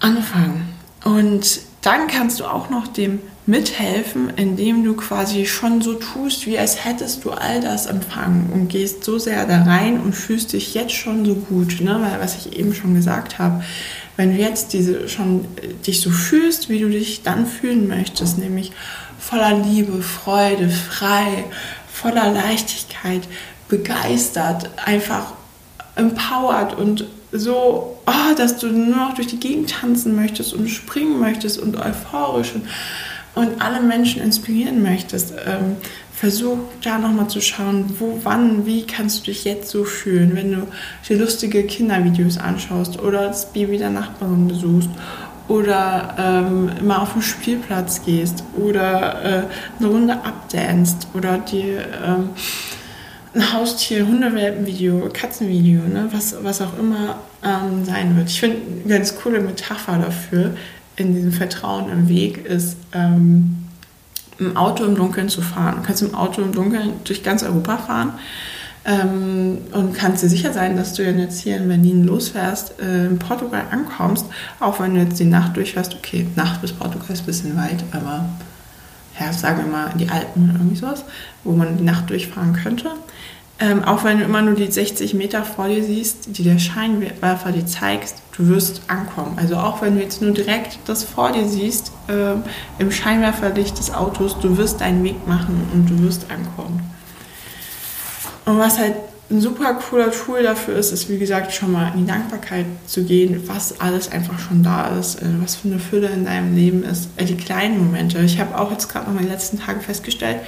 anfangen. 0.00 0.68
Und 1.04 1.60
dann 1.82 2.06
kannst 2.06 2.40
du 2.40 2.44
auch 2.44 2.70
noch 2.70 2.88
dem 2.88 3.20
mithelfen, 3.44 4.30
indem 4.36 4.84
du 4.84 4.94
quasi 4.94 5.46
schon 5.46 5.82
so 5.82 5.94
tust, 5.94 6.46
wie 6.46 6.58
als 6.58 6.84
hättest 6.84 7.24
du 7.24 7.32
all 7.32 7.60
das 7.60 7.86
empfangen 7.86 8.50
und 8.52 8.68
gehst 8.68 9.02
so 9.02 9.18
sehr 9.18 9.46
da 9.46 9.64
rein 9.64 10.00
und 10.00 10.14
fühlst 10.14 10.52
dich 10.52 10.74
jetzt 10.74 10.92
schon 10.92 11.24
so 11.24 11.34
gut, 11.34 11.80
ne? 11.80 11.98
weil 12.00 12.20
was 12.20 12.36
ich 12.36 12.56
eben 12.56 12.72
schon 12.72 12.94
gesagt 12.94 13.40
habe, 13.40 13.64
wenn 14.16 14.36
du 14.36 14.40
jetzt 14.40 14.72
diese 14.72 15.08
schon 15.08 15.44
äh, 15.56 15.74
dich 15.84 16.00
so 16.00 16.10
fühlst, 16.10 16.68
wie 16.68 16.78
du 16.78 16.88
dich 16.88 17.22
dann 17.22 17.46
fühlen 17.46 17.88
möchtest, 17.88 18.38
nämlich 18.38 18.70
voller 19.18 19.58
Liebe, 19.58 20.02
Freude, 20.02 20.68
frei, 20.68 21.44
voller 21.92 22.30
Leichtigkeit, 22.30 23.22
begeistert, 23.68 24.70
einfach 24.84 25.32
empowered 25.96 26.74
und 26.74 27.06
so, 27.32 27.96
oh, 28.06 28.34
dass 28.36 28.58
du 28.58 28.68
nur 28.68 28.96
noch 28.96 29.14
durch 29.14 29.26
die 29.26 29.40
Gegend 29.40 29.70
tanzen 29.70 30.14
möchtest 30.14 30.54
und 30.54 30.68
springen 30.68 31.18
möchtest 31.18 31.58
und 31.58 31.76
euphorisch 31.76 32.54
und 32.54 32.66
und 33.34 33.62
alle 33.62 33.80
Menschen 33.80 34.22
inspirieren 34.22 34.82
möchtest, 34.82 35.32
ähm, 35.46 35.76
versuch 36.12 36.58
da 36.82 36.98
nochmal 36.98 37.28
zu 37.28 37.40
schauen, 37.40 37.96
wo, 37.98 38.20
wann, 38.22 38.66
wie 38.66 38.86
kannst 38.86 39.20
du 39.20 39.24
dich 39.30 39.44
jetzt 39.44 39.70
so 39.70 39.84
fühlen, 39.84 40.36
wenn 40.36 40.52
du 40.52 40.66
dir 41.08 41.18
lustige 41.18 41.64
Kindervideos 41.64 42.38
anschaust 42.38 43.00
oder 43.00 43.28
das 43.28 43.52
Baby 43.52 43.78
der 43.78 43.90
Nachbarin 43.90 44.48
besuchst 44.48 44.90
oder 45.48 46.14
ähm, 46.18 46.70
immer 46.78 47.02
auf 47.02 47.14
den 47.14 47.22
Spielplatz 47.22 48.04
gehst 48.04 48.44
oder 48.56 49.24
äh, 49.24 49.42
eine 49.78 49.88
Runde 49.88 50.12
abdanst 50.12 51.08
oder 51.14 51.38
dir 51.38 51.80
ähm, 52.06 52.30
ein 53.34 53.52
Haustier, 53.52 54.06
Hundewelpenvideo, 54.06 55.08
Katzenvideo, 55.12 55.82
ne, 55.82 56.08
was, 56.12 56.36
was 56.42 56.60
auch 56.60 56.78
immer 56.78 57.16
ähm, 57.42 57.84
sein 57.84 58.16
wird. 58.16 58.28
Ich 58.28 58.40
finde 58.40 58.58
eine 58.84 58.98
ganz 58.98 59.16
coole 59.16 59.40
Metapher 59.40 59.98
dafür 59.98 60.54
in 60.96 61.14
diesem 61.14 61.32
Vertrauen 61.32 61.90
im 61.90 62.08
Weg 62.08 62.44
ist, 62.44 62.76
ähm, 62.92 63.56
im 64.38 64.56
Auto 64.56 64.84
im 64.84 64.94
Dunkeln 64.94 65.28
zu 65.28 65.40
fahren. 65.40 65.76
Du 65.78 65.82
kannst 65.86 66.02
im 66.02 66.14
Auto 66.14 66.42
im 66.42 66.52
Dunkeln 66.52 66.92
durch 67.04 67.22
ganz 67.22 67.42
Europa 67.42 67.78
fahren 67.78 68.12
ähm, 68.84 69.58
und 69.72 69.94
kannst 69.94 70.22
dir 70.22 70.28
sicher 70.28 70.52
sein, 70.52 70.76
dass 70.76 70.94
du 70.94 71.02
jetzt 71.02 71.40
hier 71.40 71.56
in 71.56 71.68
Berlin 71.68 72.04
losfährst, 72.04 72.80
äh, 72.80 73.06
in 73.06 73.18
Portugal 73.18 73.64
ankommst, 73.70 74.26
auch 74.60 74.80
wenn 74.80 74.94
du 74.94 75.00
jetzt 75.00 75.18
die 75.18 75.24
Nacht 75.24 75.56
durchfährst. 75.56 75.94
Okay, 75.94 76.26
Nacht 76.36 76.60
bis 76.60 76.72
Portugal 76.72 77.10
ist 77.10 77.22
ein 77.22 77.26
bisschen 77.26 77.56
weit, 77.56 77.84
aber 77.92 78.28
ja, 79.18 79.32
sagen 79.32 79.64
wir 79.64 79.70
mal 79.70 79.90
in 79.92 79.98
die 79.98 80.08
Alpen 80.08 80.44
oder 80.44 80.58
irgendwie 80.58 80.76
sowas, 80.76 81.04
wo 81.44 81.52
man 81.52 81.76
die 81.76 81.84
Nacht 81.84 82.10
durchfahren 82.10 82.54
könnte. 82.54 82.90
Ähm, 83.62 83.84
auch 83.84 84.02
wenn 84.02 84.18
du 84.18 84.24
immer 84.24 84.42
nur 84.42 84.54
die 84.54 84.70
60 84.70 85.14
Meter 85.14 85.44
vor 85.44 85.68
dir 85.68 85.84
siehst, 85.84 86.36
die 86.36 86.42
der 86.42 86.58
Scheinwerfer 86.58 87.52
dir 87.52 87.64
zeigt, 87.64 88.14
du 88.36 88.48
wirst 88.48 88.82
ankommen. 88.88 89.38
Also 89.38 89.54
auch 89.54 89.82
wenn 89.82 89.94
du 89.94 90.02
jetzt 90.02 90.20
nur 90.20 90.32
direkt 90.32 90.80
das 90.86 91.04
vor 91.04 91.30
dir 91.30 91.46
siehst, 91.46 91.92
äh, 92.08 92.34
im 92.80 92.90
Scheinwerferlicht 92.90 93.78
des 93.78 93.94
Autos, 93.94 94.36
du 94.40 94.56
wirst 94.58 94.80
deinen 94.80 95.04
Weg 95.04 95.28
machen 95.28 95.68
und 95.72 95.88
du 95.88 96.02
wirst 96.02 96.26
ankommen. 96.28 96.82
Und 98.46 98.58
was 98.58 98.80
halt 98.80 98.94
ein 99.30 99.40
super 99.40 99.74
cooler 99.74 100.10
Tool 100.10 100.42
dafür 100.42 100.74
ist, 100.74 100.90
ist 100.90 101.08
wie 101.08 101.18
gesagt 101.18 101.52
schon 101.52 101.70
mal 101.70 101.92
in 101.94 102.00
die 102.00 102.06
Dankbarkeit 102.06 102.66
zu 102.88 103.04
gehen, 103.04 103.44
was 103.46 103.80
alles 103.80 104.10
einfach 104.10 104.40
schon 104.40 104.64
da 104.64 104.88
ist, 104.98 105.22
äh, 105.22 105.26
was 105.40 105.54
für 105.54 105.68
eine 105.68 105.78
Fülle 105.78 106.08
in 106.08 106.24
deinem 106.24 106.56
Leben 106.56 106.82
ist, 106.82 107.10
äh, 107.16 107.26
die 107.26 107.36
kleinen 107.36 107.78
Momente. 107.78 108.18
Ich 108.22 108.40
habe 108.40 108.58
auch 108.58 108.72
jetzt 108.72 108.88
gerade 108.88 109.08
noch 109.08 109.20
in 109.20 109.26
den 109.26 109.32
letzten 109.32 109.60
Tagen 109.60 109.80
festgestellt, 109.80 110.40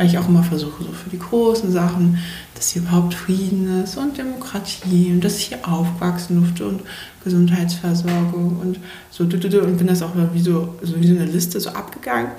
weil 0.00 0.06
ich 0.06 0.16
auch 0.16 0.28
immer 0.28 0.42
versuche, 0.42 0.82
so 0.82 0.92
für 0.92 1.10
die 1.10 1.18
großen 1.18 1.70
Sachen, 1.70 2.18
dass 2.54 2.70
hier 2.70 2.80
überhaupt 2.80 3.12
Frieden 3.12 3.84
ist 3.84 3.98
und 3.98 4.16
Demokratie 4.16 5.12
und 5.12 5.22
dass 5.22 5.36
ich 5.36 5.48
hier 5.48 5.68
aufwachsen 5.68 6.40
durfte 6.40 6.66
und 6.66 6.80
Gesundheitsversorgung 7.22 8.56
und 8.62 8.80
so 9.10 9.24
und 9.24 9.76
bin 9.76 9.86
das 9.86 10.00
auch 10.00 10.12
wie 10.32 10.40
so, 10.40 10.74
so 10.80 10.98
wie 10.98 11.06
so 11.06 11.14
eine 11.14 11.26
Liste 11.26 11.60
so 11.60 11.68
abgegangen. 11.68 12.30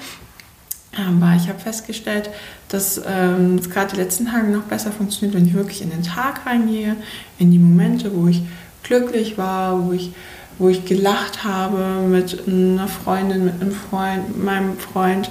Aber 0.97 1.35
ich 1.35 1.49
habe 1.49 1.59
festgestellt, 1.59 2.31
dass 2.69 2.99
ähm, 3.07 3.59
es 3.59 3.69
gerade 3.69 3.91
die 3.91 4.01
letzten 4.01 4.25
Tage 4.25 4.47
noch 4.47 4.63
besser 4.63 4.91
funktioniert, 4.91 5.35
wenn 5.35 5.45
ich 5.45 5.53
wirklich 5.53 5.83
in 5.83 5.91
den 5.91 6.01
Tag 6.01 6.47
reingehe, 6.47 6.95
in 7.37 7.51
die 7.51 7.59
Momente, 7.59 8.11
wo 8.15 8.27
ich 8.27 8.41
glücklich 8.81 9.37
war, 9.37 9.85
wo 9.85 9.91
ich, 9.91 10.13
wo 10.57 10.67
ich 10.67 10.83
gelacht 10.85 11.43
habe 11.43 12.07
mit 12.07 12.47
einer 12.47 12.87
Freundin, 12.87 13.45
mit 13.45 13.61
einem 13.61 13.71
Freund, 13.71 14.29
mit 14.29 14.45
meinem 14.45 14.77
Freund, 14.79 15.29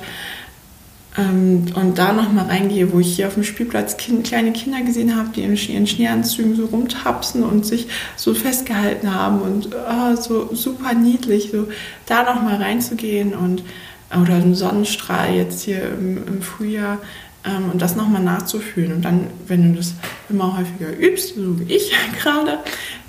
ähm, 1.19 1.67
und 1.75 1.99
da 1.99 2.13
nochmal 2.13 2.47
reingehe, 2.47 2.93
wo 2.93 3.01
ich 3.01 3.17
hier 3.17 3.27
auf 3.27 3.35
dem 3.35 3.45
Spielplatz 3.45 3.97
kind, 3.97 4.25
kleine 4.25 4.53
Kinder 4.53 4.81
gesehen 4.83 5.17
habe, 5.17 5.31
die 5.35 5.43
in 5.43 5.57
ihren 5.57 5.87
Schneeanzügen 5.87 6.55
so 6.55 6.67
rumtapsen 6.67 7.43
und 7.43 7.67
sich 7.67 7.89
so 8.17 8.35
festgehalten 8.35 9.13
haben 9.15 9.41
und 9.41 9.71
oh, 9.75 10.17
so 10.17 10.55
super 10.55 10.95
niedlich, 10.95 11.51
so 11.53 11.69
da 12.07 12.23
nochmal 12.23 12.57
reinzugehen 12.57 13.35
und 13.35 13.63
oder 14.11 14.35
ein 14.35 14.55
Sonnenstrahl 14.55 15.35
jetzt 15.35 15.63
hier 15.63 15.83
im, 15.85 16.27
im 16.27 16.43
Frühjahr 16.43 16.99
ähm, 17.45 17.71
und 17.73 17.81
das 17.81 17.97
nochmal 17.97 18.23
nachzufühlen. 18.23 18.93
Und 18.93 19.05
dann, 19.05 19.29
wenn 19.47 19.73
du 19.73 19.79
das 19.79 19.95
immer 20.29 20.57
häufiger 20.59 20.97
übst, 20.97 21.37
so 21.37 21.61
wie 21.61 21.73
ich 21.73 21.93
gerade, 22.21 22.59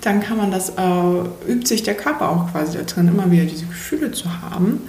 dann 0.00 0.20
kann 0.20 0.36
man 0.36 0.50
das, 0.50 0.70
äh, 0.70 1.50
übt 1.50 1.66
sich 1.66 1.82
der 1.82 1.94
Körper 1.94 2.30
auch 2.30 2.52
quasi 2.52 2.78
da 2.78 2.84
drin, 2.84 3.08
immer 3.08 3.30
wieder 3.30 3.44
diese 3.44 3.66
Gefühle 3.66 4.12
zu 4.12 4.42
haben. 4.42 4.82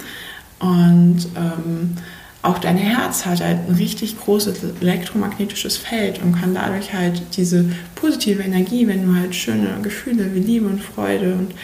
Und 0.60 1.26
ähm, 1.36 1.96
auch 2.44 2.58
dein 2.58 2.76
Herz 2.76 3.24
hat 3.24 3.40
halt 3.40 3.68
ein 3.68 3.74
richtig 3.74 4.20
großes 4.20 4.58
elektromagnetisches 4.82 5.78
Feld 5.78 6.20
und 6.22 6.38
kann 6.38 6.54
dadurch 6.54 6.92
halt 6.92 7.22
diese 7.36 7.64
positive 7.94 8.42
Energie, 8.42 8.86
wenn 8.86 9.06
du 9.06 9.18
halt 9.18 9.34
schöne 9.34 9.78
Gefühle 9.82 10.34
wie 10.34 10.40
Liebe 10.40 10.66
und 10.66 10.82
Freude 10.82 11.34
und 11.34 11.54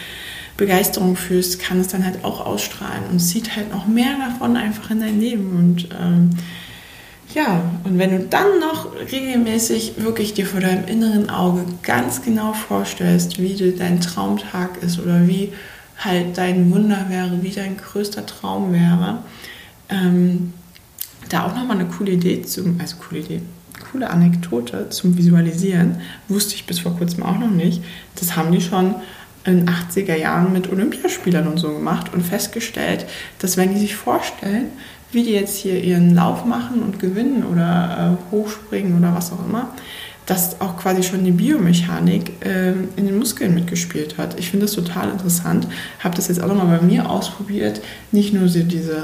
Begeisterung 0.56 1.16
fühlst, 1.16 1.60
kann 1.60 1.80
es 1.80 1.88
dann 1.88 2.04
halt 2.04 2.24
auch 2.24 2.44
ausstrahlen 2.44 3.04
und 3.10 3.20
zieht 3.20 3.56
halt 3.56 3.70
noch 3.70 3.86
mehr 3.86 4.16
davon 4.18 4.56
einfach 4.56 4.90
in 4.90 5.00
dein 5.00 5.20
Leben. 5.20 5.54
Und 5.58 5.88
ähm, 6.00 6.30
ja, 7.34 7.62
und 7.84 7.98
wenn 7.98 8.10
du 8.12 8.20
dann 8.20 8.58
noch 8.58 8.88
regelmäßig 9.12 9.94
wirklich 9.98 10.32
dir 10.32 10.46
vor 10.46 10.60
deinem 10.60 10.86
inneren 10.86 11.28
Auge 11.28 11.66
ganz 11.82 12.22
genau 12.22 12.54
vorstellst, 12.54 13.38
wie 13.38 13.74
dein 13.76 14.00
Traumtag 14.00 14.82
ist 14.82 14.98
oder 14.98 15.28
wie 15.28 15.52
halt 15.98 16.38
dein 16.38 16.70
Wunder 16.72 17.06
wäre, 17.10 17.42
wie 17.42 17.50
dein 17.50 17.76
größter 17.76 18.24
Traum 18.24 18.72
wäre, 18.72 19.18
ähm, 19.90 20.54
da 21.30 21.46
auch 21.46 21.54
nochmal 21.54 21.78
eine 21.78 21.88
coole 21.88 22.12
Idee 22.12 22.42
zum, 22.42 22.78
also 22.78 22.96
coole 22.96 23.20
Idee, 23.20 23.40
coole 23.90 24.10
Anekdote 24.10 24.90
zum 24.90 25.16
Visualisieren. 25.16 25.96
Wusste 26.28 26.54
ich 26.54 26.66
bis 26.66 26.80
vor 26.80 26.96
kurzem 26.96 27.22
auch 27.22 27.38
noch 27.38 27.50
nicht. 27.50 27.82
Das 28.16 28.36
haben 28.36 28.52
die 28.52 28.60
schon 28.60 28.94
in 29.44 29.64
den 29.64 29.70
80er 29.70 30.16
Jahren 30.16 30.52
mit 30.52 30.70
Olympiaspielern 30.70 31.46
und 31.46 31.58
so 31.58 31.72
gemacht 31.72 32.12
und 32.12 32.22
festgestellt, 32.22 33.06
dass 33.38 33.56
wenn 33.56 33.72
die 33.72 33.80
sich 33.80 33.96
vorstellen, 33.96 34.66
wie 35.12 35.24
die 35.24 35.32
jetzt 35.32 35.56
hier 35.56 35.82
ihren 35.82 36.14
Lauf 36.14 36.44
machen 36.44 36.82
und 36.82 36.98
gewinnen 36.98 37.44
oder 37.44 38.18
äh, 38.18 38.32
hochspringen 38.32 38.98
oder 38.98 39.14
was 39.14 39.32
auch 39.32 39.44
immer, 39.48 39.70
dass 40.26 40.60
auch 40.60 40.76
quasi 40.76 41.02
schon 41.02 41.24
die 41.24 41.32
Biomechanik 41.32 42.44
äh, 42.44 42.70
in 42.96 43.06
den 43.06 43.18
Muskeln 43.18 43.54
mitgespielt 43.54 44.18
hat. 44.18 44.38
Ich 44.38 44.50
finde 44.50 44.66
das 44.66 44.74
total 44.74 45.10
interessant. 45.10 45.66
Habe 45.98 46.14
das 46.14 46.28
jetzt 46.28 46.40
auch 46.40 46.46
nochmal 46.46 46.78
bei 46.78 46.84
mir 46.84 47.10
ausprobiert. 47.10 47.80
Nicht 48.12 48.32
nur 48.32 48.48
so 48.48 48.62
diese 48.62 49.02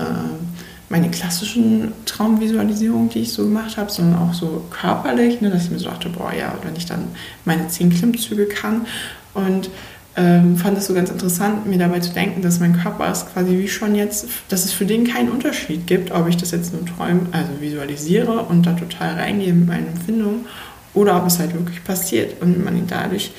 meine 0.88 1.10
klassischen 1.10 1.92
Traumvisualisierungen, 2.04 3.08
die 3.08 3.20
ich 3.20 3.32
so 3.32 3.44
gemacht 3.44 3.76
habe, 3.76 3.90
sondern 3.90 4.20
auch 4.20 4.34
so 4.34 4.64
körperlich, 4.70 5.40
ne, 5.40 5.50
dass 5.50 5.64
ich 5.64 5.70
mir 5.70 5.78
so 5.78 5.86
dachte, 5.86 6.08
boah, 6.08 6.32
ja, 6.32 6.54
wenn 6.62 6.76
ich 6.76 6.86
dann 6.86 7.08
meine 7.44 7.68
zehn 7.68 7.90
Klimmzüge 7.90 8.46
kann 8.46 8.86
und 9.34 9.68
ähm, 10.16 10.56
fand 10.56 10.78
es 10.78 10.86
so 10.86 10.94
ganz 10.94 11.10
interessant, 11.10 11.66
mir 11.66 11.78
dabei 11.78 12.00
zu 12.00 12.12
denken, 12.12 12.40
dass 12.40 12.60
mein 12.60 12.80
Körper 12.80 13.10
ist 13.10 13.32
quasi 13.32 13.58
wie 13.58 13.68
schon 13.68 13.94
jetzt, 13.94 14.26
dass 14.48 14.64
es 14.64 14.72
für 14.72 14.86
den 14.86 15.06
keinen 15.06 15.28
Unterschied 15.28 15.86
gibt, 15.86 16.10
ob 16.10 16.28
ich 16.28 16.36
das 16.36 16.52
jetzt 16.52 16.72
nur 16.72 16.86
träume, 16.86 17.26
also 17.32 17.50
visualisiere 17.60 18.42
und 18.42 18.64
da 18.64 18.72
total 18.72 19.14
reingehe 19.14 19.52
mit 19.52 19.68
meinen 19.68 19.88
Empfindungen 19.88 20.46
oder 20.94 21.18
ob 21.18 21.26
es 21.26 21.38
halt 21.38 21.52
wirklich 21.52 21.84
passiert 21.84 22.40
und 22.40 22.64
man 22.64 22.76
ihn 22.76 22.86
dadurch 22.86 23.32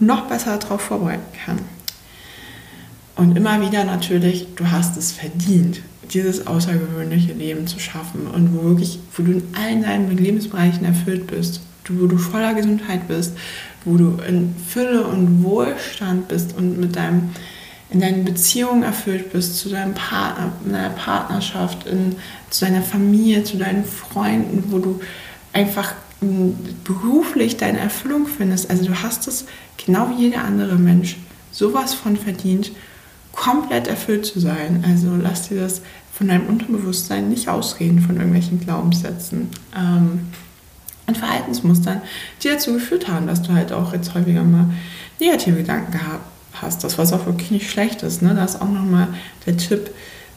noch 0.00 0.22
besser 0.28 0.56
darauf 0.56 0.80
vorbereiten 0.80 1.36
kann. 1.44 1.58
Und 3.16 3.36
immer 3.36 3.60
wieder 3.60 3.84
natürlich, 3.84 4.46
du 4.56 4.70
hast 4.70 4.96
es 4.96 5.12
verdient 5.12 5.82
dieses 6.12 6.46
außergewöhnliche 6.46 7.32
Leben 7.32 7.66
zu 7.66 7.78
schaffen 7.78 8.26
und 8.26 8.54
wo 8.54 8.68
wirklich, 8.70 8.98
wo 9.16 9.22
du 9.22 9.32
in 9.32 9.42
allen 9.54 9.82
deinen 9.82 10.16
Lebensbereichen 10.16 10.84
erfüllt 10.84 11.26
bist, 11.26 11.60
wo 11.88 12.06
du 12.06 12.16
voller 12.16 12.54
Gesundheit 12.54 13.08
bist, 13.08 13.36
wo 13.84 13.96
du 13.96 14.18
in 14.26 14.54
Fülle 14.68 15.06
und 15.06 15.42
Wohlstand 15.42 16.28
bist 16.28 16.56
und 16.56 16.78
mit 16.78 16.96
deinem 16.96 17.30
in 17.90 18.00
deinen 18.00 18.24
Beziehungen 18.24 18.84
erfüllt 18.84 19.32
bist, 19.32 19.58
zu 19.58 19.68
deinem 19.68 19.92
Partner, 19.92 20.50
in 20.64 20.72
deiner 20.72 20.90
Partnerschaft, 20.90 21.86
in, 21.86 22.16
zu 22.48 22.64
deiner 22.64 22.80
Familie, 22.80 23.44
zu 23.44 23.58
deinen 23.58 23.84
Freunden, 23.84 24.64
wo 24.72 24.78
du 24.78 25.00
einfach 25.52 25.94
beruflich 26.84 27.58
deine 27.58 27.80
Erfüllung 27.80 28.26
findest. 28.26 28.70
Also 28.70 28.86
du 28.86 29.02
hast 29.02 29.28
es 29.28 29.44
genau 29.84 30.08
wie 30.10 30.22
jeder 30.22 30.44
andere 30.44 30.76
Mensch 30.76 31.18
sowas 31.50 31.92
von 31.92 32.16
verdient, 32.16 32.72
komplett 33.32 33.88
erfüllt 33.88 34.24
zu 34.24 34.40
sein. 34.40 34.84
Also 34.88 35.08
lass 35.20 35.48
dir 35.48 35.60
das 35.60 35.82
von 36.12 36.28
deinem 36.28 36.46
Unterbewusstsein 36.46 37.28
nicht 37.28 37.48
ausreden 37.48 38.00
von 38.00 38.16
irgendwelchen 38.16 38.60
Glaubenssätzen 38.60 39.48
ähm, 39.76 40.28
und 41.06 41.16
Verhaltensmustern, 41.16 42.02
die 42.42 42.48
dazu 42.48 42.74
geführt 42.74 43.08
haben, 43.08 43.26
dass 43.26 43.42
du 43.42 43.52
halt 43.52 43.72
auch 43.72 43.92
jetzt 43.92 44.14
häufiger 44.14 44.42
mal 44.42 44.70
negative 45.18 45.56
Gedanken 45.58 45.92
gehabt 45.92 46.24
hast. 46.54 46.84
Das, 46.84 46.98
was 46.98 47.12
auch 47.12 47.26
wirklich 47.26 47.50
nicht 47.50 47.70
schlecht 47.70 48.02
ist. 48.02 48.22
Ne? 48.22 48.34
Da 48.34 48.44
ist 48.44 48.60
auch 48.60 48.68
nochmal 48.68 49.08
der 49.46 49.56
Tipp, 49.56 49.90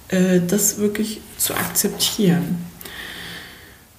äh, 0.08 0.40
das 0.48 0.78
wirklich 0.78 1.22
zu 1.38 1.54
akzeptieren 1.54 2.58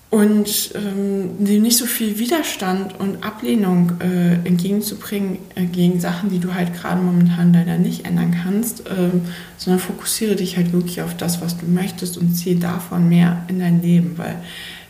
und 0.08 0.70
ähm, 0.74 1.44
dem 1.44 1.62
nicht 1.62 1.76
so 1.76 1.84
viel 1.84 2.18
Widerstand 2.18 2.98
und 3.00 3.24
Ablehnung 3.24 3.92
äh, 4.00 4.34
entgegenzubringen 4.46 5.38
äh, 5.56 5.64
gegen 5.64 5.98
Sachen, 5.98 6.30
die 6.30 6.38
du 6.38 6.54
halt 6.54 6.74
gerade 6.74 7.00
momentan 7.00 7.52
leider 7.52 7.76
nicht 7.76 8.06
ändern 8.06 8.34
kannst, 8.42 8.84
ähm, 8.88 9.22
sondern 9.56 9.80
fokussiere 9.80 10.36
dich 10.36 10.56
halt 10.56 10.72
wirklich 10.72 11.02
auf 11.02 11.16
das, 11.16 11.42
was 11.42 11.58
du 11.58 11.66
möchtest 11.66 12.18
und 12.18 12.34
ziehe 12.34 12.56
davon 12.56 13.08
mehr 13.08 13.42
in 13.48 13.58
dein 13.58 13.82
Leben, 13.82 14.16
weil 14.16 14.36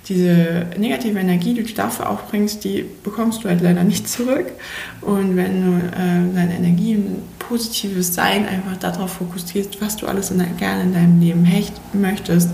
diese 0.08 0.66
negative 0.78 1.18
Energie, 1.18 1.54
die 1.54 1.64
du 1.64 1.72
dafür 1.72 2.10
aufbringst, 2.10 2.62
die 2.62 2.84
bekommst 3.02 3.42
du 3.42 3.48
halt 3.48 3.62
leider 3.62 3.84
nicht 3.84 4.08
zurück. 4.08 4.52
Und 5.00 5.34
wenn 5.36 5.62
du 5.62 5.86
äh, 5.86 6.34
deine 6.34 6.56
Energie 6.58 6.92
in 6.92 7.16
positives 7.38 8.14
Sein 8.14 8.46
einfach 8.46 8.76
darauf 8.76 9.14
fokussierst, 9.14 9.80
was 9.80 9.96
du 9.96 10.06
alles 10.06 10.30
in, 10.30 10.44
gerne 10.58 10.82
in 10.82 10.92
deinem 10.92 11.20
Leben 11.20 11.44
hecht, 11.44 11.72
möchtest, 11.94 12.50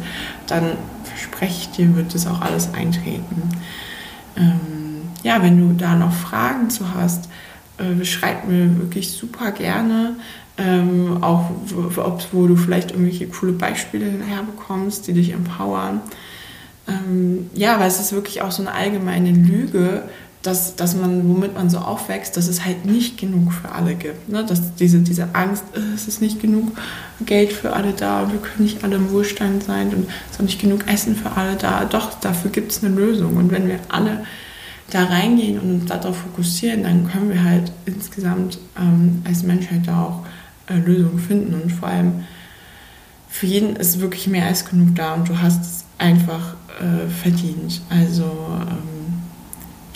dann 0.47 0.73
ich 1.49 1.71
dir, 1.71 1.95
wird 1.97 2.15
das 2.15 2.27
auch 2.27 2.41
alles 2.41 2.73
eintreten. 2.75 3.51
Ähm, 4.37 5.03
ja, 5.23 5.43
wenn 5.43 5.59
du 5.59 5.75
da 5.75 5.95
noch 5.95 6.13
Fragen 6.13 6.71
zu 6.71 6.95
hast, 6.95 7.29
äh, 7.79 8.05
schreib 8.05 8.49
mir 8.49 8.79
wirklich 8.79 9.13
super 9.13 9.53
gerne. 9.53 10.17
Ähm, 10.59 11.23
auch 11.23 11.51
wo, 11.67 12.19
wo 12.33 12.47
du 12.47 12.57
vielleicht 12.57 12.91
irgendwelche 12.91 13.27
coole 13.27 13.53
Beispiele 13.53 14.07
herbekommst, 14.27 15.07
die 15.07 15.15
dich 15.15 15.33
empowern. 15.33 16.01
Ähm, 16.87 17.51
ja, 17.55 17.81
weil 17.81 17.89
es 17.89 18.01
ist 18.01 18.13
wirklich 18.13 18.43
auch 18.43 18.51
so 18.51 18.63
eine 18.63 18.73
allgemeine 18.73 19.31
Lüge, 19.31 20.03
dass, 20.43 20.75
dass 20.75 20.97
man, 20.97 21.29
womit 21.29 21.55
man 21.55 21.71
so 21.71 21.79
aufwächst, 21.79 22.37
dass 22.37 22.49
es 22.49 22.65
halt 22.65 22.85
nicht 22.85 23.17
genug 23.17 23.53
für 23.53 23.73
alle 23.73 23.95
gibt. 23.95 24.29
Ne? 24.29 24.45
Dass 24.45 24.75
diese, 24.75 24.99
diese 24.99 25.35
Angst, 25.35 25.63
es 25.95 26.09
ist 26.09 26.21
nicht 26.21 26.41
genug 26.41 26.73
Geld 27.25 27.53
für 27.53 27.73
alle 27.73 27.93
da, 27.93 28.31
wir 28.31 28.41
können 28.41 28.65
nicht 28.65 28.83
alle 28.83 28.97
im 28.97 29.11
Wohlstand 29.13 29.63
sein 29.63 29.89
und 29.91 30.09
es 30.31 30.39
ist 30.39 30.43
nicht 30.43 30.61
genug 30.61 30.89
Essen 30.89 31.15
für 31.15 31.31
alle 31.33 31.57
da. 31.57 31.85
Doch, 31.85 32.19
dafür 32.21 32.51
gibt 32.51 32.73
es 32.73 32.83
eine 32.83 32.95
Lösung. 32.95 33.37
Und 33.37 33.53
wenn 33.53 33.69
wir 33.69 33.79
alle 33.89 34.25
da 34.91 35.05
reingehen 35.05 35.61
und 35.61 35.71
uns 35.83 35.87
darauf 35.87 36.17
fokussieren, 36.17 36.83
dann 36.83 37.09
können 37.09 37.31
wir 37.31 37.43
halt 37.43 37.71
insgesamt 37.87 38.59
ähm, 38.77 39.23
als 39.25 39.45
Menschheit 39.45 39.87
da 39.87 40.03
auch 40.03 40.27
äh, 40.67 40.79
Lösungen 40.79 41.21
finden. 41.21 41.55
Und 41.55 41.71
vor 41.71 41.89
allem 41.89 42.25
für 43.29 43.47
jeden 43.47 43.77
ist 43.77 44.01
wirklich 44.01 44.27
mehr 44.27 44.47
als 44.47 44.65
genug 44.65 44.95
da 44.97 45.15
und 45.15 45.29
du 45.29 45.41
hast 45.41 45.63
es 45.63 45.85
einfach 45.99 46.57
äh, 46.81 47.09
verdient. 47.09 47.81
Also 47.89 48.25
ähm, 48.25 49.02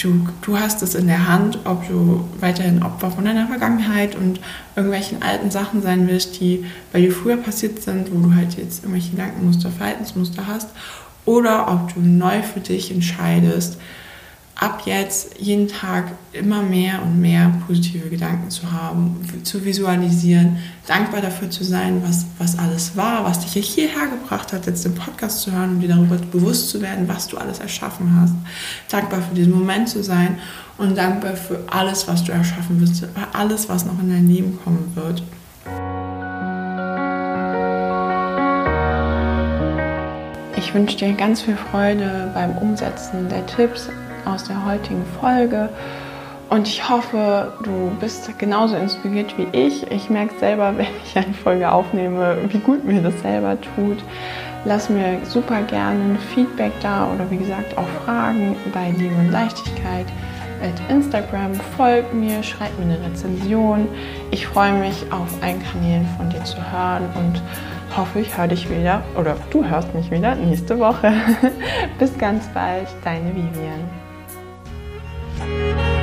du, 0.06 0.26
du 0.42 0.58
hast 0.58 0.82
es 0.82 0.94
in 0.94 1.06
der 1.06 1.26
Hand, 1.26 1.58
ob 1.64 1.86
du 1.88 2.24
weiterhin 2.40 2.82
Opfer 2.82 3.10
von 3.10 3.24
deiner 3.24 3.48
Vergangenheit 3.48 4.14
und 4.14 4.40
irgendwelchen 4.76 5.22
alten 5.22 5.50
Sachen 5.50 5.82
sein 5.82 6.06
willst, 6.08 6.40
die 6.40 6.64
bei 6.92 7.00
dir 7.00 7.12
früher 7.12 7.36
passiert 7.36 7.82
sind, 7.82 8.14
wo 8.14 8.20
du 8.20 8.34
halt 8.34 8.56
jetzt 8.56 8.84
irgendwelche 8.84 9.10
Gedankenmuster, 9.10 9.70
Verhaltensmuster 9.70 10.46
hast, 10.46 10.68
oder 11.24 11.68
ob 11.68 11.92
du 11.92 12.00
neu 12.00 12.42
für 12.42 12.60
dich 12.60 12.92
entscheidest, 12.92 13.78
ab 14.56 14.82
jetzt 14.86 15.38
jeden 15.38 15.68
Tag 15.68 16.12
immer 16.32 16.62
mehr 16.62 17.02
und 17.02 17.20
mehr 17.20 17.52
positive 17.66 18.08
Gedanken 18.08 18.50
zu 18.50 18.72
haben, 18.72 19.20
zu 19.42 19.62
visualisieren, 19.64 20.56
dankbar 20.86 21.20
dafür 21.20 21.50
zu 21.50 21.62
sein, 21.62 22.02
was, 22.02 22.24
was 22.38 22.58
alles 22.58 22.96
war, 22.96 23.24
was 23.24 23.40
dich 23.40 23.68
hierher 23.68 24.06
gebracht 24.06 24.54
hat, 24.54 24.64
jetzt 24.66 24.84
den 24.86 24.94
Podcast 24.94 25.42
zu 25.42 25.52
hören 25.52 25.72
und 25.72 25.80
dir 25.80 25.88
darüber 25.88 26.16
bewusst 26.16 26.70
zu 26.70 26.80
werden, 26.80 27.06
was 27.06 27.28
du 27.28 27.36
alles 27.36 27.58
erschaffen 27.58 28.18
hast. 28.18 28.34
Dankbar 28.90 29.20
für 29.20 29.34
diesen 29.34 29.52
Moment 29.52 29.90
zu 29.90 30.02
sein 30.02 30.38
und 30.78 30.96
dankbar 30.96 31.36
für 31.36 31.62
alles, 31.70 32.08
was 32.08 32.24
du 32.24 32.32
erschaffen 32.32 32.80
wirst, 32.80 33.00
für 33.00 33.10
alles, 33.34 33.68
was 33.68 33.84
noch 33.84 34.00
in 34.00 34.08
dein 34.08 34.26
Leben 34.26 34.58
kommen 34.64 34.90
wird. 34.94 35.22
Ich 40.56 40.72
wünsche 40.72 40.96
dir 40.96 41.12
ganz 41.12 41.42
viel 41.42 41.56
Freude 41.56 42.30
beim 42.32 42.56
Umsetzen 42.56 43.28
der 43.28 43.44
Tipps 43.46 43.90
aus 44.26 44.44
der 44.44 44.64
heutigen 44.64 45.04
Folge. 45.20 45.68
Und 46.48 46.68
ich 46.68 46.88
hoffe, 46.88 47.52
du 47.64 47.90
bist 47.98 48.38
genauso 48.38 48.76
inspiriert 48.76 49.34
wie 49.36 49.48
ich. 49.56 49.90
Ich 49.90 50.10
merke 50.10 50.38
selber, 50.38 50.74
wenn 50.76 50.86
ich 51.04 51.16
eine 51.16 51.34
Folge 51.34 51.70
aufnehme, 51.70 52.38
wie 52.48 52.58
gut 52.58 52.84
mir 52.84 53.02
das 53.02 53.20
selber 53.22 53.56
tut. 53.60 53.98
Lass 54.64 54.90
mir 54.90 55.20
super 55.24 55.62
gerne 55.62 56.00
ein 56.00 56.18
Feedback 56.34 56.72
da 56.82 57.08
oder 57.14 57.30
wie 57.30 57.36
gesagt 57.36 57.78
auch 57.78 57.88
Fragen 58.04 58.56
bei 58.72 58.90
Liebe 58.90 59.14
und 59.14 59.30
Leichtigkeit. 59.30 60.06
At 60.62 60.90
Instagram 60.90 61.54
folgt 61.76 62.14
mir, 62.14 62.42
schreib 62.42 62.76
mir 62.78 62.84
eine 62.84 63.04
Rezension. 63.04 63.86
Ich 64.30 64.46
freue 64.46 64.72
mich 64.72 65.04
auf 65.12 65.28
allen 65.42 65.62
Kanälen 65.62 66.08
von 66.16 66.30
dir 66.30 66.42
zu 66.44 66.56
hören 66.56 67.04
und 67.14 67.42
hoffe, 67.96 68.20
ich 68.20 68.36
höre 68.36 68.48
dich 68.48 68.68
wieder 68.68 69.02
oder 69.16 69.36
du 69.50 69.64
hörst 69.64 69.94
mich 69.94 70.10
wieder 70.10 70.34
nächste 70.34 70.78
Woche. 70.78 71.12
Bis 71.98 72.16
ganz 72.18 72.48
bald, 72.48 72.88
deine 73.04 73.30
Vivian. 73.34 74.05
Bye. 75.38 75.95